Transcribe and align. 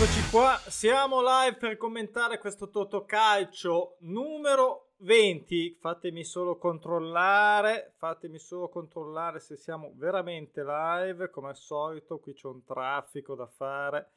Eccoci 0.00 0.30
qua, 0.30 0.56
siamo 0.68 1.20
live 1.20 1.56
per 1.56 1.76
commentare 1.76 2.38
questo 2.38 2.70
Totocalcio 2.70 3.96
numero 4.02 4.92
20. 4.98 5.76
Fatemi 5.80 6.22
solo 6.22 6.56
controllare, 6.56 7.94
fatemi 7.96 8.38
solo 8.38 8.68
controllare 8.68 9.40
se 9.40 9.56
siamo 9.56 9.94
veramente 9.96 10.62
live. 10.62 11.30
Come 11.30 11.48
al 11.48 11.56
solito, 11.56 12.20
qui 12.20 12.32
c'è 12.32 12.46
un 12.46 12.62
traffico 12.62 13.34
da 13.34 13.48
fare. 13.48 14.12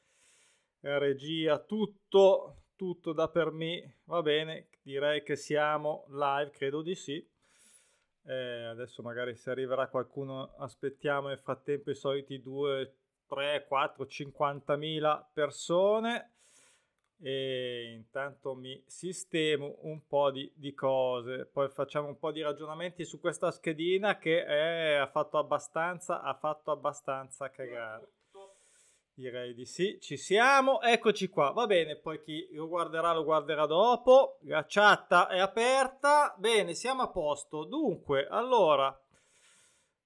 Regia, 0.82 1.58
tutto, 1.58 2.66
tutto 2.76 3.12
da 3.12 3.28
per 3.30 3.50
me. 3.50 4.02
Va 4.04 4.22
bene, 4.22 4.70
direi 4.84 5.24
che 5.24 5.36
siamo 5.36 6.06
live, 6.10 6.52
credo 6.52 6.84
di 6.84 6.94
sì. 6.94 7.28
Eh, 8.26 8.66
adesso 8.66 9.02
magari 9.02 9.36
se 9.36 9.50
arriverà 9.50 9.88
qualcuno 9.88 10.54
aspettiamo 10.60 11.30
nel 11.30 11.40
frattempo 11.40 11.90
i 11.90 11.96
soliti 11.96 12.40
2, 12.40 12.98
3, 13.32 13.66
4, 13.66 14.04
50.000 14.04 15.26
persone. 15.32 16.32
E 17.24 17.94
intanto 17.94 18.56
mi 18.56 18.84
sistemo 18.88 19.78
un 19.84 20.06
po' 20.06 20.32
di, 20.32 20.52
di, 20.54 20.74
cose. 20.74 21.46
Poi 21.46 21.70
facciamo 21.70 22.08
un 22.08 22.18
po' 22.18 22.32
di 22.32 22.42
ragionamenti 22.42 23.06
su 23.06 23.22
questa 23.22 23.52
schedina 23.52 24.18
che 24.18 24.44
è, 24.44 24.96
ha 24.96 25.08
fatto 25.08 25.38
abbastanza 25.38 26.22
ha 26.22 26.34
fatto 26.34 26.72
abbastanza 26.72 27.50
cagare. 27.50 28.10
Direi 29.14 29.54
di 29.54 29.66
sì, 29.66 30.00
ci 30.02 30.18
siamo, 30.18 30.82
eccoci 30.82 31.30
qua, 31.30 31.52
va 31.52 31.68
bene, 31.68 31.96
poi 31.96 32.20
chi 32.24 32.48
lo 32.54 32.68
guarderà 32.68 33.14
lo 33.14 33.24
guarderà 33.24 33.66
dopo, 33.66 34.40
la 34.46 34.66
chat 34.68 35.28
è 35.28 35.38
aperta, 35.38 36.34
bene, 36.38 36.74
siamo 36.74 37.04
a 37.04 37.10
posto, 37.10 37.66
dunque, 37.66 38.26
allora, 38.28 38.98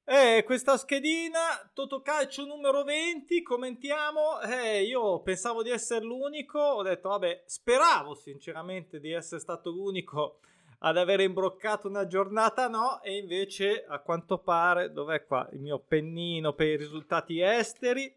eh, 0.08 0.44
questa 0.46 0.78
schedina, 0.78 1.40
Totocalcio 1.74 2.46
numero 2.46 2.84
20, 2.84 3.42
commentiamo, 3.42 4.40
eh, 4.42 4.84
io 4.84 5.22
pensavo 5.22 5.64
di 5.64 5.72
essere 5.72 6.06
l'unico, 6.06 6.60
ho 6.60 6.84
detto, 6.84 7.10
vabbè, 7.10 7.44
speravo 7.46 8.14
sinceramente 8.14 9.00
di 9.00 9.12
essere 9.12 9.42
stato 9.42 9.72
l'unico 9.72 10.42
ad 10.80 10.98
aver 10.98 11.22
imbroccato 11.22 11.88
una 11.88 12.06
giornata, 12.06 12.68
no, 12.68 13.02
e 13.02 13.18
invece 13.18 13.84
a 13.88 13.98
quanto 14.00 14.38
pare, 14.38 14.92
dov'è 14.92 15.26
qua? 15.26 15.50
Il 15.54 15.60
mio 15.60 15.80
pennino 15.80 16.54
per 16.54 16.68
i 16.68 16.78
risultati 16.78 17.42
esteri? 17.42 18.16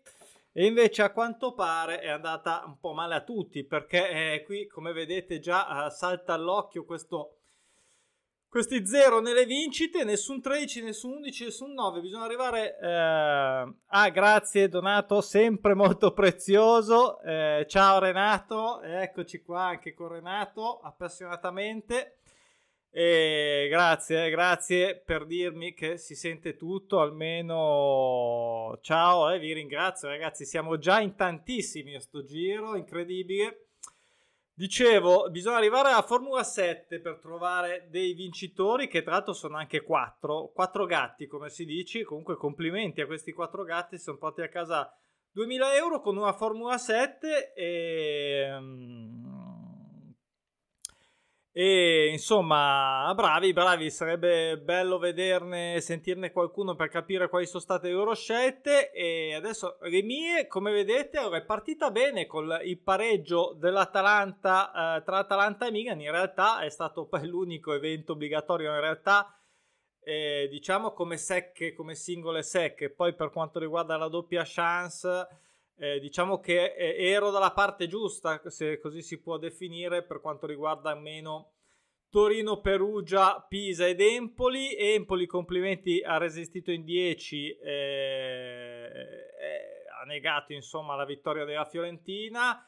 E 0.53 0.67
invece 0.67 1.03
a 1.03 1.13
quanto 1.13 1.55
pare 1.55 2.01
è 2.01 2.09
andata 2.09 2.65
un 2.67 2.79
po' 2.81 2.93
male 2.93 3.15
a 3.15 3.23
tutti 3.23 3.65
perché 3.65 4.35
eh, 4.35 4.43
qui 4.43 4.67
come 4.67 4.93
vedete 4.93 5.39
già 5.39 5.87
eh, 5.87 5.91
salta 5.91 6.35
all'occhio 6.35 6.85
questo, 6.85 7.38
questi 8.49 8.87
0 8.87 9.21
nelle 9.21 9.45
vincite, 9.45 10.05
nessun 10.05 10.41
13, 10.41 10.83
nessun 10.83 11.13
11, 11.17 11.45
nessun 11.45 11.73
9. 11.75 12.01
Bisogna 12.01 12.25
arrivare... 12.25 12.79
Eh... 12.79 13.75
Ah, 13.87 14.09
grazie 14.11 14.69
Donato, 14.69 15.21
sempre 15.21 15.75
molto 15.75 16.13
prezioso. 16.13 17.21
Eh, 17.21 17.67
ciao 17.69 17.99
Renato, 17.99 18.81
eccoci 18.81 19.43
qua 19.43 19.67
anche 19.67 19.93
con 19.95 20.09
Renato, 20.09 20.81
appassionatamente. 20.81 22.21
E 22.91 23.69
grazie, 23.71 24.31
grazie 24.31 24.99
per 24.99 25.27
dirmi 25.27 25.75
che 25.75 25.99
si 25.99 26.15
sente 26.15 26.57
tutto, 26.57 27.01
almeno 27.01 28.79
ciao, 28.81 29.31
eh, 29.31 29.39
vi 29.39 29.53
ringrazio 29.53 30.09
ragazzi, 30.09 30.47
siamo 30.47 30.79
già 30.79 30.99
in 31.01 31.15
tantissimi 31.15 31.95
a 31.95 32.01
sto 32.01 32.25
giro, 32.25 32.77
incredibile. 32.77 33.68
Dicevo, 34.59 35.31
bisogna 35.31 35.59
arrivare 35.59 35.91
alla 35.91 36.03
Formula 36.03 36.43
7 36.43 36.99
per 36.99 37.21
trovare 37.21 37.87
dei 37.91 38.13
vincitori, 38.13 38.89
che 38.89 39.05
tra 39.05 39.13
l'altro 39.13 39.33
sono 39.33 39.57
anche 39.57 39.83
quattro, 39.83 40.51
quattro 40.53 40.85
gatti 40.85 41.29
come 41.29 41.49
si 41.49 41.65
dice, 41.65 42.03
comunque 42.03 42.35
complimenti 42.35 43.01
a 43.01 43.07
questi 43.07 43.33
quattro 43.33 43.63
gatti, 43.63 43.99
sono 43.99 44.17
portati 44.17 44.49
a 44.49 44.51
casa 44.51 44.93
2000 45.31 45.77
euro 45.77 46.01
con 46.01 46.17
una 46.17 46.33
Formula 46.33 46.77
7 46.77 47.53
e... 47.55 49.28
E 51.51 52.11
insomma, 52.13 53.11
bravi, 53.17 53.53
bravi, 53.53 53.91
sarebbe 53.91 54.59
bello 54.59 54.99
vederne, 54.99 55.81
sentirne 55.81 56.31
qualcuno 56.31 56.77
per 56.77 56.89
capire 56.89 57.29
quali 57.29 57.47
sono 57.47 57.63
state 57.63 57.89
le 57.89 57.95
loro 57.95 58.15
scelte. 58.15 58.93
E 58.93 59.35
adesso 59.35 59.79
le 59.81 60.03
mie, 60.03 60.47
come 60.47 60.73
vedete, 60.73 61.19
è 61.19 61.45
partita 61.45 61.91
bene 61.91 62.27
con 62.27 62.57
il 62.63 62.79
pareggio 62.79 63.57
dell'Atalanta 63.59 64.99
eh, 64.99 65.03
tra 65.03 65.19
Atalanta 65.19 65.67
e 65.67 65.71
Milan. 65.71 66.01
In 66.01 66.11
realtà 66.11 66.61
è 66.61 66.69
stato 66.69 67.07
poi 67.07 67.27
l'unico 67.27 67.73
evento 67.73 68.13
obbligatorio, 68.13 68.73
in 68.73 68.81
realtà, 68.81 69.35
eh, 70.01 70.49
diciamo 70.51 70.93
come 70.93 71.17
secche, 71.17 71.73
come 71.73 71.95
singole 71.95 72.43
secche. 72.43 72.91
Poi 72.91 73.15
per 73.15 73.31
quanto 73.31 73.59
riguarda 73.59 73.97
la 73.97 74.09
doppia 74.09 74.43
chance 74.45 75.27
eh, 75.79 76.01
diciamo 76.01 76.41
che 76.41 76.75
eh, 76.75 77.11
ero 77.11 77.31
dalla 77.31 77.53
parte 77.53 77.87
giusta, 77.87 78.41
se 78.51 78.79
così 78.79 79.01
si 79.01 79.21
può 79.21 79.39
definire, 79.39 80.03
per 80.03 80.21
quanto 80.21 80.47
riguarda 80.47 80.91
almeno 80.91 81.53
Torino, 82.11 82.61
Perugia, 82.61 83.45
Pisa 83.49 83.87
ed 83.87 84.01
Empoli. 84.01 84.75
Empoli, 84.77 85.27
complimenti, 85.27 86.03
ha 86.03 86.17
resistito 86.17 86.71
in 86.71 86.85
10, 86.85 87.59
eh, 87.59 87.71
eh, 87.71 88.91
ha 90.01 90.05
negato 90.05 90.53
insomma 90.53 90.97
la 90.97 91.05
vittoria 91.05 91.45
della 91.45 91.67
Fiorentina. 91.67 92.65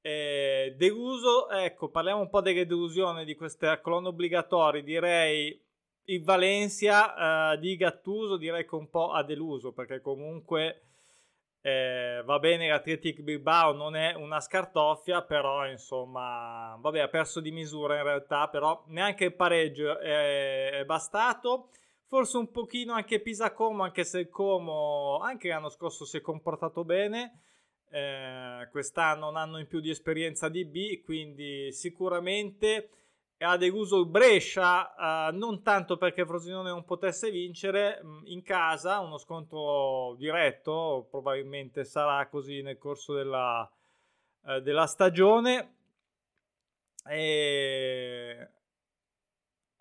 Eh, 0.00 0.74
deluso, 0.76 1.48
ecco, 1.50 1.90
parliamo 1.90 2.20
un 2.20 2.28
po' 2.28 2.40
delle 2.40 2.66
delusioni 2.66 3.24
di 3.24 3.34
queste 3.34 3.80
colonne 3.82 4.08
obbligatorie. 4.08 4.82
Direi 4.82 5.60
il 6.04 6.22
Valencia 6.22 7.52
eh, 7.52 7.58
di 7.58 7.76
Gattuso, 7.76 8.36
direi 8.36 8.66
che 8.66 8.74
un 8.74 8.88
po' 8.88 9.12
ha 9.12 9.22
deluso 9.22 9.72
perché 9.72 10.00
comunque 10.00 10.93
eh, 11.66 12.20
va 12.26 12.38
bene, 12.38 12.68
l'Athletic 12.68 13.22
Bilbao 13.22 13.72
non 13.72 13.96
è 13.96 14.12
una 14.12 14.38
scartoffia, 14.38 15.22
però 15.22 15.66
insomma, 15.66 16.76
vabbè, 16.78 17.00
ha 17.00 17.08
perso 17.08 17.40
di 17.40 17.50
misura 17.52 17.96
in 17.96 18.02
realtà, 18.02 18.48
però 18.48 18.84
neanche 18.88 19.24
il 19.24 19.34
pareggio 19.34 19.98
è, 19.98 20.72
è 20.72 20.84
bastato. 20.84 21.70
Forse 22.04 22.36
un 22.36 22.50
pochino 22.50 22.92
anche 22.92 23.18
Pisa 23.18 23.54
Como, 23.54 23.82
anche 23.82 24.04
se 24.04 24.18
il 24.18 24.28
Como 24.28 25.20
anche 25.20 25.48
l'anno 25.48 25.70
scorso 25.70 26.04
si 26.04 26.18
è 26.18 26.20
comportato 26.20 26.84
bene. 26.84 27.40
Eh, 27.88 28.68
quest'anno 28.70 29.30
un 29.30 29.36
anno 29.36 29.56
in 29.58 29.66
più 29.66 29.80
di 29.80 29.88
esperienza 29.88 30.50
di 30.50 30.66
B, 30.66 31.02
quindi 31.02 31.72
sicuramente 31.72 32.90
ha 33.44 33.56
deluso 33.56 34.00
il 34.00 34.06
Brescia, 34.06 35.28
eh, 35.28 35.32
non 35.32 35.62
tanto 35.62 35.96
perché 35.96 36.26
Frosinone 36.26 36.70
non 36.70 36.84
potesse 36.84 37.30
vincere, 37.30 38.00
mh, 38.02 38.08
mm, 38.08 38.20
in 38.26 38.42
casa 38.42 39.00
uno 39.00 39.18
scontro 39.18 40.14
diretto, 40.18 41.06
probabilmente 41.10 41.84
sarà 41.84 42.26
così 42.28 42.62
nel 42.62 42.78
corso 42.78 43.14
della, 43.14 43.70
eh, 44.46 44.60
della 44.62 44.86
stagione. 44.86 45.74
E... 47.06 48.48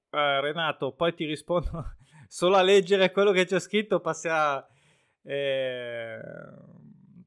Eh, 0.09 0.41
Renato, 0.41 0.91
poi 0.91 1.13
ti 1.15 1.25
rispondo 1.25 1.95
solo 2.27 2.55
a 2.57 2.61
leggere 2.61 3.11
quello 3.11 3.31
che 3.31 3.45
c'è 3.45 3.59
scritto, 3.59 3.99
passiamo... 3.99 4.65
Eh... 5.23 6.19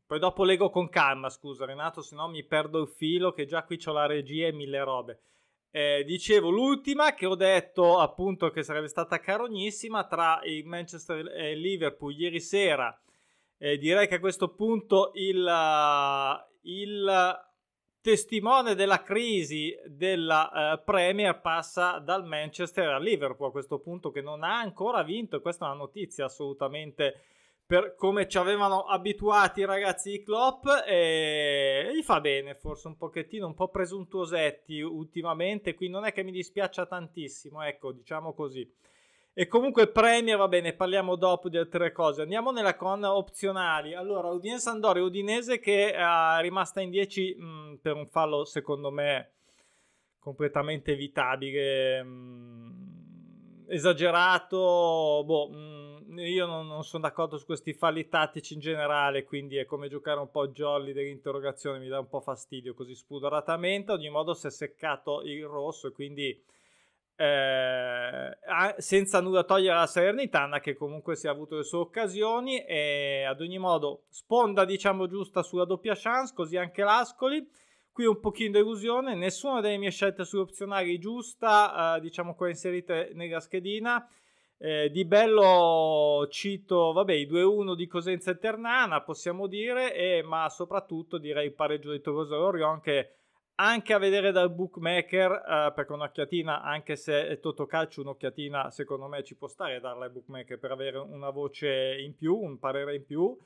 Poi 0.06 0.20
dopo 0.20 0.44
leggo 0.44 0.70
con 0.70 0.88
calma, 0.88 1.28
scusa 1.28 1.64
Renato, 1.64 2.00
se 2.00 2.14
no 2.14 2.28
mi 2.28 2.44
perdo 2.44 2.80
il 2.80 2.88
filo 2.88 3.32
che 3.32 3.44
già 3.44 3.64
qui 3.64 3.80
ho 3.84 3.92
la 3.92 4.06
regia 4.06 4.46
e 4.46 4.52
mille 4.52 4.84
robe. 4.84 5.20
Eh, 5.76 6.04
dicevo 6.04 6.48
l'ultima 6.48 7.12
che 7.12 7.26
ho 7.26 7.34
detto 7.34 7.98
appunto 7.98 8.48
che 8.48 8.62
sarebbe 8.62 8.88
stata 8.88 9.20
carognissima 9.20 10.06
tra 10.06 10.40
il 10.44 10.64
Manchester 10.64 11.30
e 11.36 11.50
il 11.50 11.60
Liverpool 11.60 12.18
ieri 12.18 12.40
sera. 12.40 12.98
Eh, 13.58 13.76
direi 13.76 14.08
che 14.08 14.14
a 14.14 14.18
questo 14.18 14.54
punto 14.54 15.10
il, 15.16 15.46
il 16.62 17.40
testimone 18.00 18.74
della 18.74 19.02
crisi 19.02 19.76
della 19.84 20.78
uh, 20.80 20.82
Premier 20.82 21.42
passa 21.42 21.98
dal 21.98 22.24
Manchester 22.24 22.88
al 22.88 23.02
Liverpool 23.02 23.48
a 23.48 23.52
questo 23.52 23.78
punto 23.78 24.10
che 24.10 24.22
non 24.22 24.44
ha 24.44 24.58
ancora 24.58 25.02
vinto. 25.02 25.42
Questa 25.42 25.66
è 25.66 25.68
una 25.68 25.76
notizia 25.76 26.24
assolutamente 26.24 27.20
per 27.66 27.96
come 27.96 28.28
ci 28.28 28.38
avevano 28.38 28.82
abituati 28.82 29.60
i 29.60 29.64
ragazzi 29.64 30.10
di 30.10 30.22
Klopp 30.22 30.66
e 30.86 31.90
gli 31.92 32.02
fa 32.02 32.20
bene 32.20 32.54
forse 32.54 32.86
un 32.86 32.96
pochettino 32.96 33.46
un 33.46 33.54
po' 33.54 33.68
presuntuosetti 33.68 34.80
ultimamente. 34.80 35.74
Qui 35.74 35.88
non 35.88 36.04
è 36.04 36.12
che 36.12 36.22
mi 36.22 36.30
dispiaccia 36.30 36.86
tantissimo 36.86 37.62
ecco 37.62 37.90
diciamo 37.90 38.34
così. 38.34 38.72
E 39.38 39.48
comunque 39.48 39.88
Premier 39.88 40.38
va 40.38 40.46
bene 40.46 40.74
parliamo 40.74 41.16
dopo 41.16 41.48
di 41.48 41.58
altre 41.58 41.90
cose. 41.90 42.22
Andiamo 42.22 42.52
nella 42.52 42.76
con 42.76 43.02
opzionali. 43.02 43.94
Allora 43.94 44.28
Udinese 44.28 44.70
Andorra 44.70 45.02
Udinese 45.02 45.58
che 45.58 45.92
è 45.92 46.40
rimasta 46.40 46.80
in 46.80 46.90
10 46.90 47.34
mh, 47.34 47.78
per 47.82 47.94
un 47.94 48.06
fallo 48.06 48.44
secondo 48.44 48.92
me 48.92 49.32
completamente 50.20 50.92
evitabile 50.92 52.02
mh, 52.02 53.64
esagerato 53.68 55.22
boh 55.24 55.48
mh, 55.48 55.75
io 56.18 56.46
non, 56.46 56.66
non 56.66 56.84
sono 56.84 57.02
d'accordo 57.02 57.38
su 57.38 57.44
questi 57.44 57.72
falli 57.72 58.08
tattici 58.08 58.54
in 58.54 58.60
generale, 58.60 59.24
quindi 59.24 59.56
è 59.56 59.64
come 59.64 59.88
giocare 59.88 60.20
un 60.20 60.30
po' 60.30 60.48
jolly 60.48 60.92
dell'interrogazione, 60.92 61.78
mi 61.78 61.88
dà 61.88 61.98
un 61.98 62.08
po' 62.08 62.20
fastidio 62.20 62.74
così 62.74 62.94
spudoratamente. 62.94 63.92
Ogni 63.92 64.10
modo 64.10 64.34
si 64.34 64.46
è 64.46 64.50
seccato 64.50 65.22
il 65.22 65.44
rosso 65.44 65.88
e 65.88 65.92
quindi 65.92 66.44
eh, 67.16 68.36
senza 68.76 69.20
nulla 69.20 69.44
togliere 69.44 69.78
la 69.78 69.86
Salernitana 69.86 70.60
che 70.60 70.74
comunque 70.74 71.16
si 71.16 71.26
è 71.26 71.30
avuto 71.30 71.56
le 71.56 71.62
sue 71.62 71.78
occasioni 71.78 72.62
e 72.64 73.24
ad 73.26 73.40
ogni 73.40 73.58
modo 73.58 74.04
sponda 74.10 74.66
diciamo 74.66 75.06
giusta 75.06 75.42
sulla 75.42 75.64
doppia 75.64 75.94
chance 75.96 76.34
così 76.34 76.58
anche 76.58 76.82
l'Ascoli 76.82 77.48
qui 77.90 78.04
un 78.04 78.20
pochino 78.20 78.52
di 78.52 78.58
illusione 78.58 79.14
nessuna 79.14 79.62
delle 79.62 79.78
mie 79.78 79.90
scelte 79.90 80.26
sulle 80.26 80.42
opzionali 80.42 80.98
giusta 80.98 81.96
eh, 81.96 82.00
diciamo 82.00 82.34
quella 82.34 82.52
inserite 82.52 83.12
nella 83.14 83.40
schedina 83.40 84.06
eh, 84.58 84.90
di 84.90 85.04
bello 85.04 86.26
cito 86.30 86.92
vabbè 86.92 87.12
i 87.12 87.26
2-1 87.26 87.74
di 87.74 87.86
Cosenza 87.86 88.30
e 88.30 88.38
Ternana 88.38 89.02
possiamo 89.02 89.46
dire 89.46 89.94
e, 89.94 90.22
ma 90.22 90.48
soprattutto 90.48 91.18
direi 91.18 91.46
il 91.46 91.54
pareggio 91.54 91.90
di 91.90 92.00
Tolosa 92.00 92.38
Orion 92.38 92.80
che 92.80 93.16
anche 93.56 93.94
a 93.94 93.98
vedere 93.98 94.32
dal 94.32 94.52
bookmaker, 94.52 95.32
eh, 95.32 95.72
perché 95.74 95.92
un'occhiatina, 95.92 96.62
anche 96.62 96.96
se 96.96 97.26
è 97.26 97.40
Totocalcio, 97.40 98.02
un'occhiatina 98.02 98.70
secondo 98.70 99.06
me 99.06 99.22
ci 99.22 99.34
può 99.34 99.48
stare 99.48 99.80
darla 99.80 100.04
ai 100.04 100.10
bookmaker 100.10 100.58
per 100.58 100.72
avere 100.72 100.98
una 100.98 101.30
voce 101.30 101.96
in 101.98 102.14
più, 102.14 102.36
un 102.36 102.58
parere 102.58 102.96
in 102.96 103.06
più. 103.06 103.36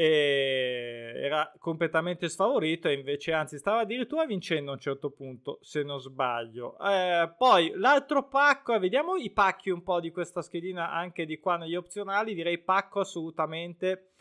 Era 0.00 1.52
completamente 1.58 2.28
sfavorito 2.28 2.88
e 2.88 2.92
invece 2.92 3.32
anzi 3.32 3.58
stava 3.58 3.80
addirittura 3.80 4.26
vincendo 4.26 4.70
a 4.70 4.74
un 4.74 4.80
certo 4.80 5.10
punto 5.10 5.58
se 5.62 5.82
non 5.82 5.98
sbaglio 6.00 6.78
eh, 6.78 7.32
poi 7.36 7.72
l'altro 7.74 8.28
pacco 8.28 8.74
eh, 8.74 8.78
vediamo 8.78 9.16
i 9.16 9.30
pacchi 9.30 9.70
un 9.70 9.82
po' 9.82 9.98
di 9.98 10.12
questa 10.12 10.40
schedina 10.40 10.90
anche 10.92 11.26
di 11.26 11.38
qua 11.38 11.56
negli 11.56 11.74
opzionali 11.74 12.34
direi 12.34 12.58
pacco 12.58 13.00
assolutamente 13.00 14.12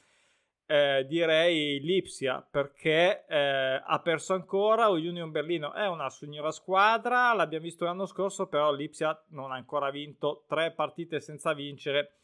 eh, 0.70 1.06
direi 1.08 1.80
Lipsia 1.80 2.46
perché 2.50 3.26
eh, 3.26 3.82
ha 3.84 4.00
perso 4.00 4.34
ancora. 4.34 4.90
Union 4.90 5.32
Berlino 5.32 5.74
è 5.74 5.88
una 5.88 6.10
signora 6.10 6.52
squadra, 6.52 7.34
l'abbiamo 7.34 7.64
visto 7.64 7.86
l'anno 7.86 8.06
scorso, 8.06 8.48
però 8.48 8.74
Lipsia 8.74 9.18
non 9.30 9.52
ha 9.52 9.56
ancora 9.56 9.90
vinto 9.90 10.44
tre 10.46 10.72
partite 10.72 11.22
senza 11.22 11.54
vincere. 11.54 12.18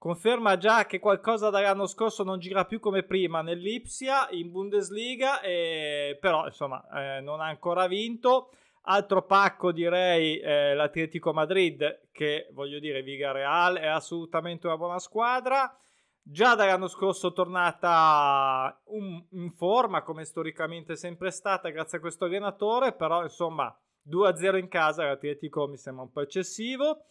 Conferma 0.00 0.56
già 0.56 0.86
che 0.86 0.98
qualcosa 0.98 1.50
dall'anno 1.50 1.84
scorso 1.84 2.24
non 2.24 2.38
gira 2.38 2.64
più 2.64 2.80
come 2.80 3.02
prima 3.02 3.42
nell'Ipsia 3.42 4.30
in 4.30 4.50
Bundesliga, 4.50 5.42
e, 5.42 6.16
però 6.18 6.46
insomma 6.46 6.82
eh, 6.88 7.20
non 7.20 7.42
ha 7.42 7.48
ancora 7.48 7.86
vinto. 7.86 8.50
Altro 8.84 9.26
pacco 9.26 9.72
direi 9.72 10.38
eh, 10.38 10.72
l'Atletico 10.72 11.34
Madrid 11.34 12.08
che 12.12 12.48
voglio 12.52 12.78
dire 12.78 13.02
Viga 13.02 13.30
Real 13.32 13.76
è 13.76 13.88
assolutamente 13.88 14.66
una 14.66 14.78
buona 14.78 14.98
squadra 14.98 15.70
già 16.22 16.54
dall'anno 16.54 16.88
scorso 16.88 17.34
tornata 17.34 18.80
un, 18.86 19.22
in 19.32 19.52
forma 19.52 20.02
come 20.02 20.24
storicamente 20.24 20.94
è 20.94 20.96
sempre 20.96 21.30
stata 21.30 21.68
grazie 21.68 21.98
a 21.98 22.00
questo 22.00 22.24
allenatore, 22.24 22.94
però 22.94 23.22
insomma 23.22 23.70
2-0 24.08 24.56
in 24.56 24.68
casa 24.68 25.04
l'Atletico 25.04 25.68
mi 25.68 25.76
sembra 25.76 26.04
un 26.04 26.10
po' 26.10 26.22
eccessivo. 26.22 27.04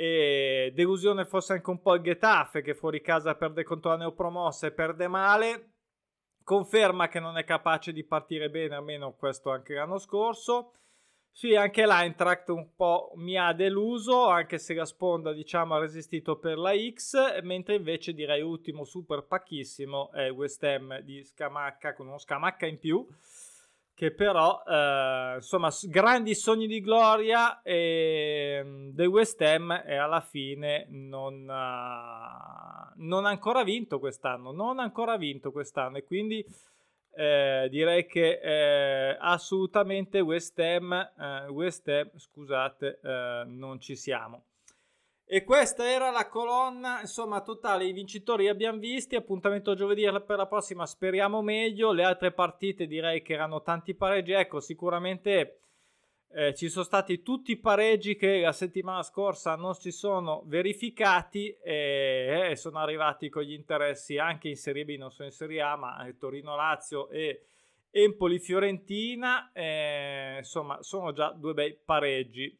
E 0.00 0.72
delusione 0.74 1.26
forse 1.26 1.52
anche 1.52 1.68
un 1.68 1.82
po' 1.82 1.92
il 1.92 2.00
Getafe 2.00 2.62
che 2.62 2.72
fuori 2.72 3.02
casa 3.02 3.34
perde 3.34 3.64
contro 3.64 3.90
la 3.90 3.98
neopromossa 3.98 4.66
e 4.66 4.72
perde 4.72 5.08
male. 5.08 5.72
Conferma 6.42 7.08
che 7.08 7.20
non 7.20 7.36
è 7.36 7.44
capace 7.44 7.92
di 7.92 8.02
partire 8.02 8.48
bene, 8.48 8.76
almeno 8.76 9.12
questo 9.12 9.50
anche 9.50 9.74
l'anno 9.74 9.98
scorso. 9.98 10.72
Sì, 11.30 11.54
anche 11.54 11.84
l'Eintracht 11.84 12.48
un 12.48 12.74
po' 12.74 13.12
mi 13.16 13.36
ha 13.36 13.52
deluso, 13.52 14.26
anche 14.26 14.56
se 14.56 14.72
la 14.72 14.86
sponda 14.86 15.34
diciamo 15.34 15.74
ha 15.74 15.80
resistito 15.80 16.38
per 16.38 16.56
la 16.56 16.72
X, 16.74 17.42
mentre 17.42 17.74
invece 17.74 18.14
direi 18.14 18.40
ultimo 18.40 18.84
super 18.84 19.26
pacchissimo 19.26 20.12
è 20.12 20.32
West 20.32 20.64
Ham 20.64 21.00
di 21.00 21.22
Scamacca 21.22 21.92
con 21.92 22.06
uno 22.06 22.16
Scamacca 22.16 22.64
in 22.64 22.78
più, 22.78 23.06
che 24.00 24.12
però 24.12 24.62
eh, 24.66 25.34
insomma 25.34 25.68
grandi 25.82 26.34
sogni 26.34 26.66
di 26.66 26.80
gloria 26.80 27.60
e, 27.60 28.62
mm, 28.64 28.88
del 28.92 29.08
West 29.08 29.38
Ham 29.42 29.82
e 29.84 29.94
alla 29.94 30.22
fine 30.22 30.86
non, 30.88 31.42
uh, 31.42 32.92
non 32.94 33.26
ha 33.26 33.28
ancora 33.28 33.62
vinto 33.62 33.98
quest'anno, 33.98 34.52
non 34.52 34.78
ha 34.78 34.84
ancora 34.84 35.18
vinto 35.18 35.52
quest'anno 35.52 35.98
e 35.98 36.04
quindi 36.04 36.42
eh, 37.12 37.68
direi 37.68 38.06
che 38.06 38.40
eh, 38.42 39.18
assolutamente 39.20 40.20
West 40.20 40.58
Ham, 40.58 40.92
eh, 40.94 41.48
West 41.48 41.86
Ham 41.88 42.08
scusate, 42.16 43.00
eh, 43.02 43.42
non 43.48 43.80
ci 43.80 43.96
siamo. 43.96 44.44
E 45.32 45.44
questa 45.44 45.88
era 45.88 46.10
la 46.10 46.26
colonna, 46.26 47.02
insomma, 47.02 47.40
totale. 47.40 47.84
I 47.84 47.92
vincitori 47.92 48.48
abbiamo 48.48 48.80
visti. 48.80 49.14
Appuntamento 49.14 49.76
giovedì 49.76 50.02
per 50.26 50.36
la 50.36 50.48
prossima, 50.48 50.86
speriamo 50.86 51.40
meglio. 51.40 51.92
Le 51.92 52.02
altre 52.02 52.32
partite 52.32 52.88
direi 52.88 53.22
che 53.22 53.34
erano 53.34 53.62
tanti 53.62 53.94
pareggi. 53.94 54.32
Ecco, 54.32 54.58
sicuramente 54.58 55.60
eh, 56.32 56.52
ci 56.56 56.68
sono 56.68 56.84
stati 56.84 57.22
tutti 57.22 57.52
i 57.52 57.58
pareggi 57.58 58.16
che 58.16 58.40
la 58.40 58.50
settimana 58.50 59.04
scorsa 59.04 59.54
non 59.54 59.74
si 59.74 59.92
sono 59.92 60.42
verificati 60.46 61.56
e, 61.62 62.48
e 62.50 62.56
sono 62.56 62.80
arrivati 62.80 63.28
con 63.28 63.44
gli 63.44 63.52
interessi 63.52 64.18
anche 64.18 64.48
in 64.48 64.56
Serie 64.56 64.84
B, 64.84 64.96
non 64.98 65.12
sono 65.12 65.28
in 65.28 65.34
Serie 65.34 65.62
A, 65.62 65.76
ma 65.76 66.12
Torino-Lazio 66.18 67.08
e 67.08 67.44
Empoli-Fiorentina. 67.92 69.52
Eh, 69.52 70.38
insomma, 70.38 70.82
sono 70.82 71.12
già 71.12 71.30
due 71.30 71.54
bei 71.54 71.78
pareggi. 71.84 72.58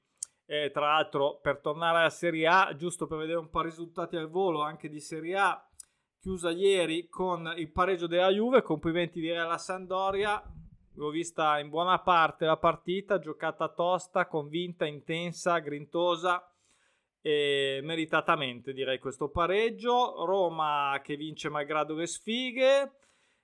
Eh, 0.51 0.71
tra 0.73 0.87
l'altro, 0.87 1.39
per 1.41 1.59
tornare 1.61 1.99
alla 1.99 2.11
Serie 2.11 2.49
A, 2.49 2.75
giusto 2.75 3.07
per 3.07 3.19
vedere 3.19 3.39
un 3.39 3.51
po' 3.51 3.61
i 3.61 3.67
risultati 3.67 4.17
al 4.17 4.29
volo 4.29 4.63
anche 4.63 4.89
di 4.89 4.99
Serie 4.99 5.37
A, 5.37 5.69
chiusa 6.19 6.51
ieri 6.51 7.09
con 7.09 7.53
il 7.57 7.71
pareggio 7.71 8.09
della 8.09 8.31
Juve. 8.31 8.63
Complimenti 8.63 9.21
direi 9.21 9.39
alla 9.39 9.59
Sandoria 9.59 10.43
L'ho 10.95 11.09
vista 11.09 11.59
in 11.59 11.71
buona 11.71 11.99
parte 12.01 12.45
la 12.45 12.57
partita, 12.57 13.19
giocata 13.19 13.69
tosta, 13.69 14.27
convinta, 14.27 14.85
intensa, 14.85 15.59
grintosa 15.59 16.47
e 17.23 17.81
meritatamente 17.83 18.73
direi 18.73 18.99
questo 18.99 19.31
pareggio. 19.31 20.27
Roma 20.27 21.01
che 21.03 21.17
vince 21.17 21.49
malgrado 21.49 21.95
le 21.95 22.07
sfighe. 22.07 22.93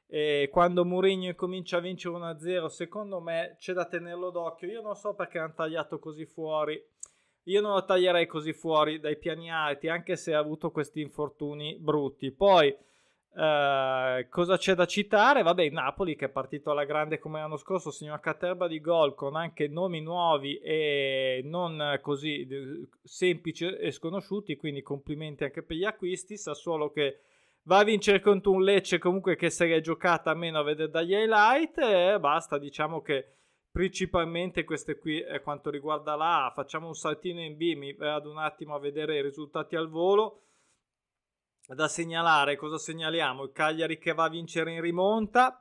E 0.09 0.49
quando 0.53 0.85
Mourinho 0.85 1.35
comincia 1.35 1.79
a 1.79 1.81
vincere 1.81 2.15
1-0, 2.15 2.67
secondo 2.67 3.21
me 3.21 3.57
c'è 3.59 3.73
da 3.73 3.87
tenerlo 3.87 4.31
d'occhio. 4.31 4.69
Io 4.69 4.81
non 4.81 4.95
so 4.95 5.15
perché 5.15 5.39
hanno 5.39 5.55
tagliato 5.55 5.99
così 5.99 6.27
fuori. 6.27 6.81
Io 7.45 7.61
non 7.61 7.75
lo 7.75 7.85
taglierei 7.85 8.27
così 8.27 8.53
fuori 8.53 8.99
dai 8.99 9.17
piani 9.17 9.51
alti, 9.51 9.89
anche 9.89 10.17
se 10.17 10.35
ha 10.35 10.39
avuto 10.39 10.71
questi 10.71 11.01
infortuni 11.01 11.77
brutti. 11.79 12.31
Poi 12.33 12.75
Uh, 13.37 14.27
cosa 14.31 14.57
c'è 14.57 14.73
da 14.73 14.87
citare? 14.87 15.43
Vabbè, 15.43 15.69
Napoli 15.69 16.17
che 16.17 16.25
è 16.25 16.31
partito 16.31 16.71
alla 16.71 16.87
grande 16.87 17.19
come 17.19 17.39
l'anno 17.39 17.59
scorso, 17.59 17.91
segna 17.91 18.13
una 18.13 18.21
caterba 18.21 18.67
di 18.67 18.81
gol 18.81 19.15
con 19.15 19.37
anche 19.37 19.69
nomi 19.69 20.01
nuovi 20.01 20.57
e 20.57 21.43
non 21.45 21.99
così 22.01 22.49
semplici 23.03 23.67
e 23.67 23.91
sconosciuti, 23.91 24.57
quindi 24.57 24.81
complimenti 24.81 25.45
anche 25.45 25.63
per 25.63 25.77
gli 25.77 25.85
acquisti. 25.85 26.39
Sassuolo 26.39 26.91
che 26.91 27.19
va 27.67 27.79
a 27.79 27.85
vincere 27.85 28.21
contro 28.21 28.53
un 28.53 28.63
Lecce 28.63 28.99
comunque 28.99 29.37
che 29.37 29.51
se 29.51 29.67
l'è 29.67 29.81
giocata 29.81 30.31
a 30.31 30.35
meno 30.35 30.59
a 30.59 30.63
vedere 30.63 30.91
dagli 30.91 31.13
highlight 31.13 31.79
e 31.79 32.19
basta, 32.19 32.59
diciamo 32.59 33.01
che 33.01 33.33
principalmente 33.71 34.65
queste 34.65 34.99
qui 34.99 35.21
è 35.21 35.41
quanto 35.43 35.71
riguarda 35.71 36.17
la 36.17 36.47
A. 36.47 36.51
Facciamo 36.51 36.87
un 36.87 36.95
saltino 36.95 37.41
in 37.41 37.57
B, 37.57 37.75
mi 37.77 37.93
vado 37.93 38.31
un 38.31 38.39
attimo 38.39 38.75
a 38.75 38.81
vedere 38.81 39.19
i 39.19 39.23
risultati 39.23 39.77
al 39.77 39.89
volo 39.89 40.43
da 41.67 41.89
segnalare, 41.89 42.57
cosa 42.57 42.79
segnaliamo? 42.79 43.43
Il 43.43 43.53
Cagliari 43.53 43.99
che 43.99 44.15
va 44.15 44.25
a 44.25 44.31
vincere 44.31 44.73
in 44.73 44.81
rimonta, 44.81 45.61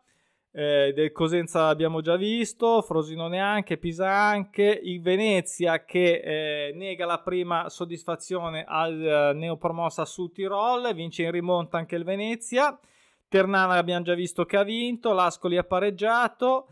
eh, 0.58 0.94
del 0.96 1.12
Cosenza 1.12 1.68
abbiamo 1.68 2.00
già 2.00 2.16
visto, 2.16 2.82
Frosinone 2.82 3.42
anche, 3.42 3.76
Pisa 3.76 4.10
anche, 4.10 4.80
il 4.84 5.02
Venezia 5.02 5.84
che 5.84 6.68
eh, 6.70 6.72
nega 6.74 7.06
la 7.06 7.20
prima 7.20 7.68
soddisfazione 7.68 8.64
al 8.66 9.02
eh, 9.02 9.34
neopromossa 9.34 10.06
su 10.06 10.32
Tirol, 10.32 10.94
vince 10.94 11.24
in 11.24 11.32
rimonta 11.32 11.78
anche 11.78 11.98
il 11.98 12.06
Venezia, 12.06 12.80
Ternana 13.28 13.74
abbiamo 13.74 14.06
già 14.06 14.14
visto 14.14 14.46
che 14.46 14.56
ha 14.56 14.64
vinto, 14.64 15.12
l'Ascoli 15.12 15.58
ha 15.58 15.66
pareggiato, 15.66 16.68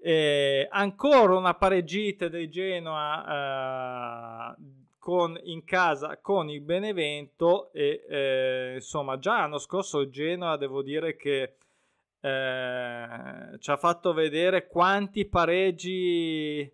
eh, 0.00 0.66
ancora 0.70 1.36
una 1.36 1.52
pareggita 1.52 2.28
del 2.28 2.48
Genoa 2.48 4.56
eh, 4.56 4.62
con, 4.98 5.38
in 5.44 5.62
casa 5.64 6.20
con 6.22 6.48
il 6.48 6.62
Benevento 6.62 7.70
e 7.74 8.02
eh, 8.08 8.72
insomma 8.76 9.18
già 9.18 9.40
l'anno 9.40 9.58
scorso 9.58 10.00
il 10.00 10.08
Genoa 10.08 10.56
devo 10.56 10.82
dire 10.82 11.16
che 11.16 11.56
eh, 12.26 13.58
ci 13.60 13.70
ha 13.70 13.76
fatto 13.76 14.12
vedere 14.12 14.66
quanti 14.66 15.26
pareggi 15.26 16.68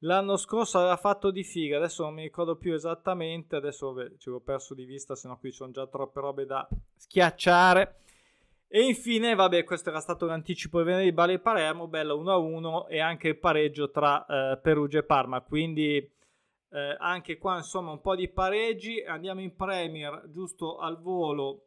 l'anno 0.00 0.36
scorso 0.36 0.78
aveva 0.78 0.96
fatto 0.96 1.30
di 1.30 1.44
figa. 1.44 1.76
Adesso 1.76 2.02
non 2.02 2.14
mi 2.14 2.22
ricordo 2.22 2.56
più 2.56 2.74
esattamente. 2.74 3.54
Adesso 3.54 3.92
vabbè, 3.92 4.16
ci 4.16 4.28
ho 4.28 4.40
perso 4.40 4.74
di 4.74 4.84
vista 4.84 5.14
se 5.14 5.28
no 5.28 5.38
qui 5.38 5.52
sono 5.52 5.70
già 5.70 5.86
troppe 5.86 6.20
robe 6.20 6.46
da 6.46 6.68
schiacciare. 6.96 7.98
E 8.66 8.82
infine, 8.82 9.36
vabbè, 9.36 9.62
questo 9.62 9.90
era 9.90 10.00
stato 10.00 10.26
l'anticipo 10.26 10.78
di 10.78 10.84
venerdì 10.86 11.12
Bale 11.12 11.38
Palermo, 11.38 11.86
bello 11.86 12.20
1-1 12.20 12.86
e 12.88 13.00
anche 13.00 13.28
il 13.28 13.38
pareggio 13.38 13.90
tra 13.90 14.24
eh, 14.26 14.56
Perugia 14.56 14.98
e 14.98 15.04
Parma. 15.04 15.42
Quindi 15.42 15.96
eh, 15.98 16.96
anche 16.98 17.38
qua 17.38 17.58
insomma 17.58 17.92
un 17.92 18.00
po' 18.00 18.16
di 18.16 18.28
pareggi. 18.28 19.00
Andiamo 19.00 19.42
in 19.42 19.54
Premier 19.54 20.24
giusto 20.28 20.78
al 20.78 21.00
volo 21.00 21.66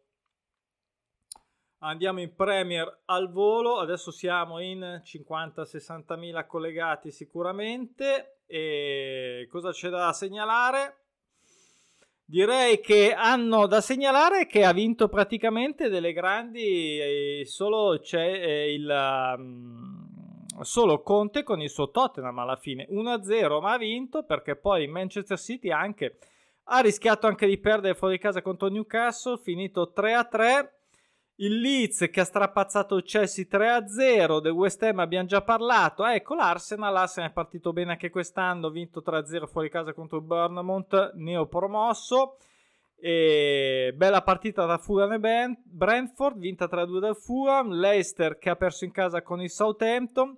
Andiamo 1.85 2.19
in 2.19 2.33
Premier 2.33 3.01
al 3.05 3.31
volo, 3.31 3.77
adesso 3.77 4.09
siamo 4.09 4.59
in 4.59 5.03
50-60 5.05 6.17
mila 6.17 6.47
collegati 6.47 7.11
sicuramente. 7.11 8.39
E 8.47 9.47
cosa 9.51 9.69
c'è 9.69 9.89
da 9.89 10.11
segnalare? 10.11 11.03
Direi 12.25 12.79
che 12.79 13.13
hanno 13.13 13.67
da 13.67 13.81
segnalare 13.81 14.47
che 14.47 14.65
ha 14.65 14.73
vinto 14.73 15.07
praticamente 15.09 15.87
delle 15.87 16.11
grandi, 16.11 17.43
solo 17.45 17.99
c'è 17.99 18.33
eh, 18.33 18.73
il 18.73 19.35
um, 19.37 20.43
solo 20.61 21.03
Conte 21.03 21.43
con 21.43 21.61
il 21.61 21.69
suo 21.69 21.91
Tottenham 21.91 22.39
alla 22.39 22.55
fine 22.55 22.87
1-0, 22.89 23.61
ma 23.61 23.73
ha 23.73 23.77
vinto 23.77 24.23
perché 24.23 24.55
poi 24.55 24.87
Manchester 24.87 25.37
City 25.37 25.69
anche 25.69 26.17
ha 26.63 26.79
rischiato 26.79 27.27
anche 27.27 27.45
di 27.45 27.59
perdere 27.59 27.93
fuori 27.93 28.17
casa 28.17 28.41
contro 28.41 28.69
Newcastle, 28.69 29.37
finito 29.37 29.93
3-3 29.95 30.74
il 31.37 31.59
Leeds 31.59 32.09
che 32.11 32.21
ha 32.21 32.23
strapazzato 32.23 32.95
il 32.95 33.03
Chelsea 33.03 33.45
3-0, 33.49 34.39
del 34.39 34.51
West 34.51 34.81
Ham 34.83 34.99
abbiamo 34.99 35.27
già 35.27 35.41
parlato. 35.41 36.05
ecco 36.05 36.35
l'Arsenal, 36.35 36.93
l'Arsenal 36.93 37.29
è 37.29 37.33
partito 37.33 37.73
bene 37.73 37.91
anche 37.91 38.09
quest'anno, 38.09 38.69
vinto 38.69 39.03
3-0 39.05 39.45
fuori 39.45 39.69
casa 39.69 39.93
contro 39.93 40.17
il 40.17 40.23
Bournemouth, 40.23 41.11
neopromosso. 41.15 42.37
E 42.97 43.93
bella 43.95 44.21
partita 44.21 44.65
da 44.65 44.77
Fulham 44.77 45.25
e 45.25 45.59
Brentford, 45.63 46.37
vinta 46.37 46.65
3-2 46.65 46.99
dal 46.99 47.17
Fulham, 47.17 47.71
Leicester 47.71 48.37
che 48.37 48.49
ha 48.49 48.55
perso 48.55 48.85
in 48.85 48.91
casa 48.91 49.21
con 49.21 49.41
il 49.41 49.49
Southampton. 49.49 50.37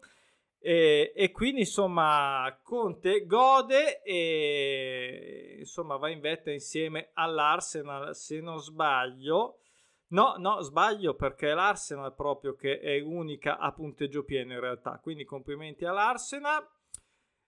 E, 0.60 1.14
e, 1.16 1.32
quindi 1.32 1.62
insomma 1.62 2.60
Conte 2.64 3.28
gode 3.28 4.02
e 4.02 5.58
insomma 5.60 5.98
va 5.98 6.10
in 6.10 6.20
vetta 6.20 6.52
insieme 6.52 7.12
all'Arsenal 7.14 8.16
se 8.16 8.42
non 8.42 8.58
sbaglio 8.58 9.60
No, 10.10 10.36
no, 10.38 10.62
sbaglio 10.62 11.16
perché 11.16 11.54
l'Arsenal 11.54 12.16
proprio 12.16 12.56
che 12.56 12.80
è 12.80 13.02
unica 13.02 13.58
a 13.58 13.74
punteggio 13.74 14.24
pieno 14.24 14.54
in 14.54 14.60
realtà. 14.60 15.00
Quindi 15.02 15.26
complimenti 15.26 15.86
all'Arsenal. 15.86 16.66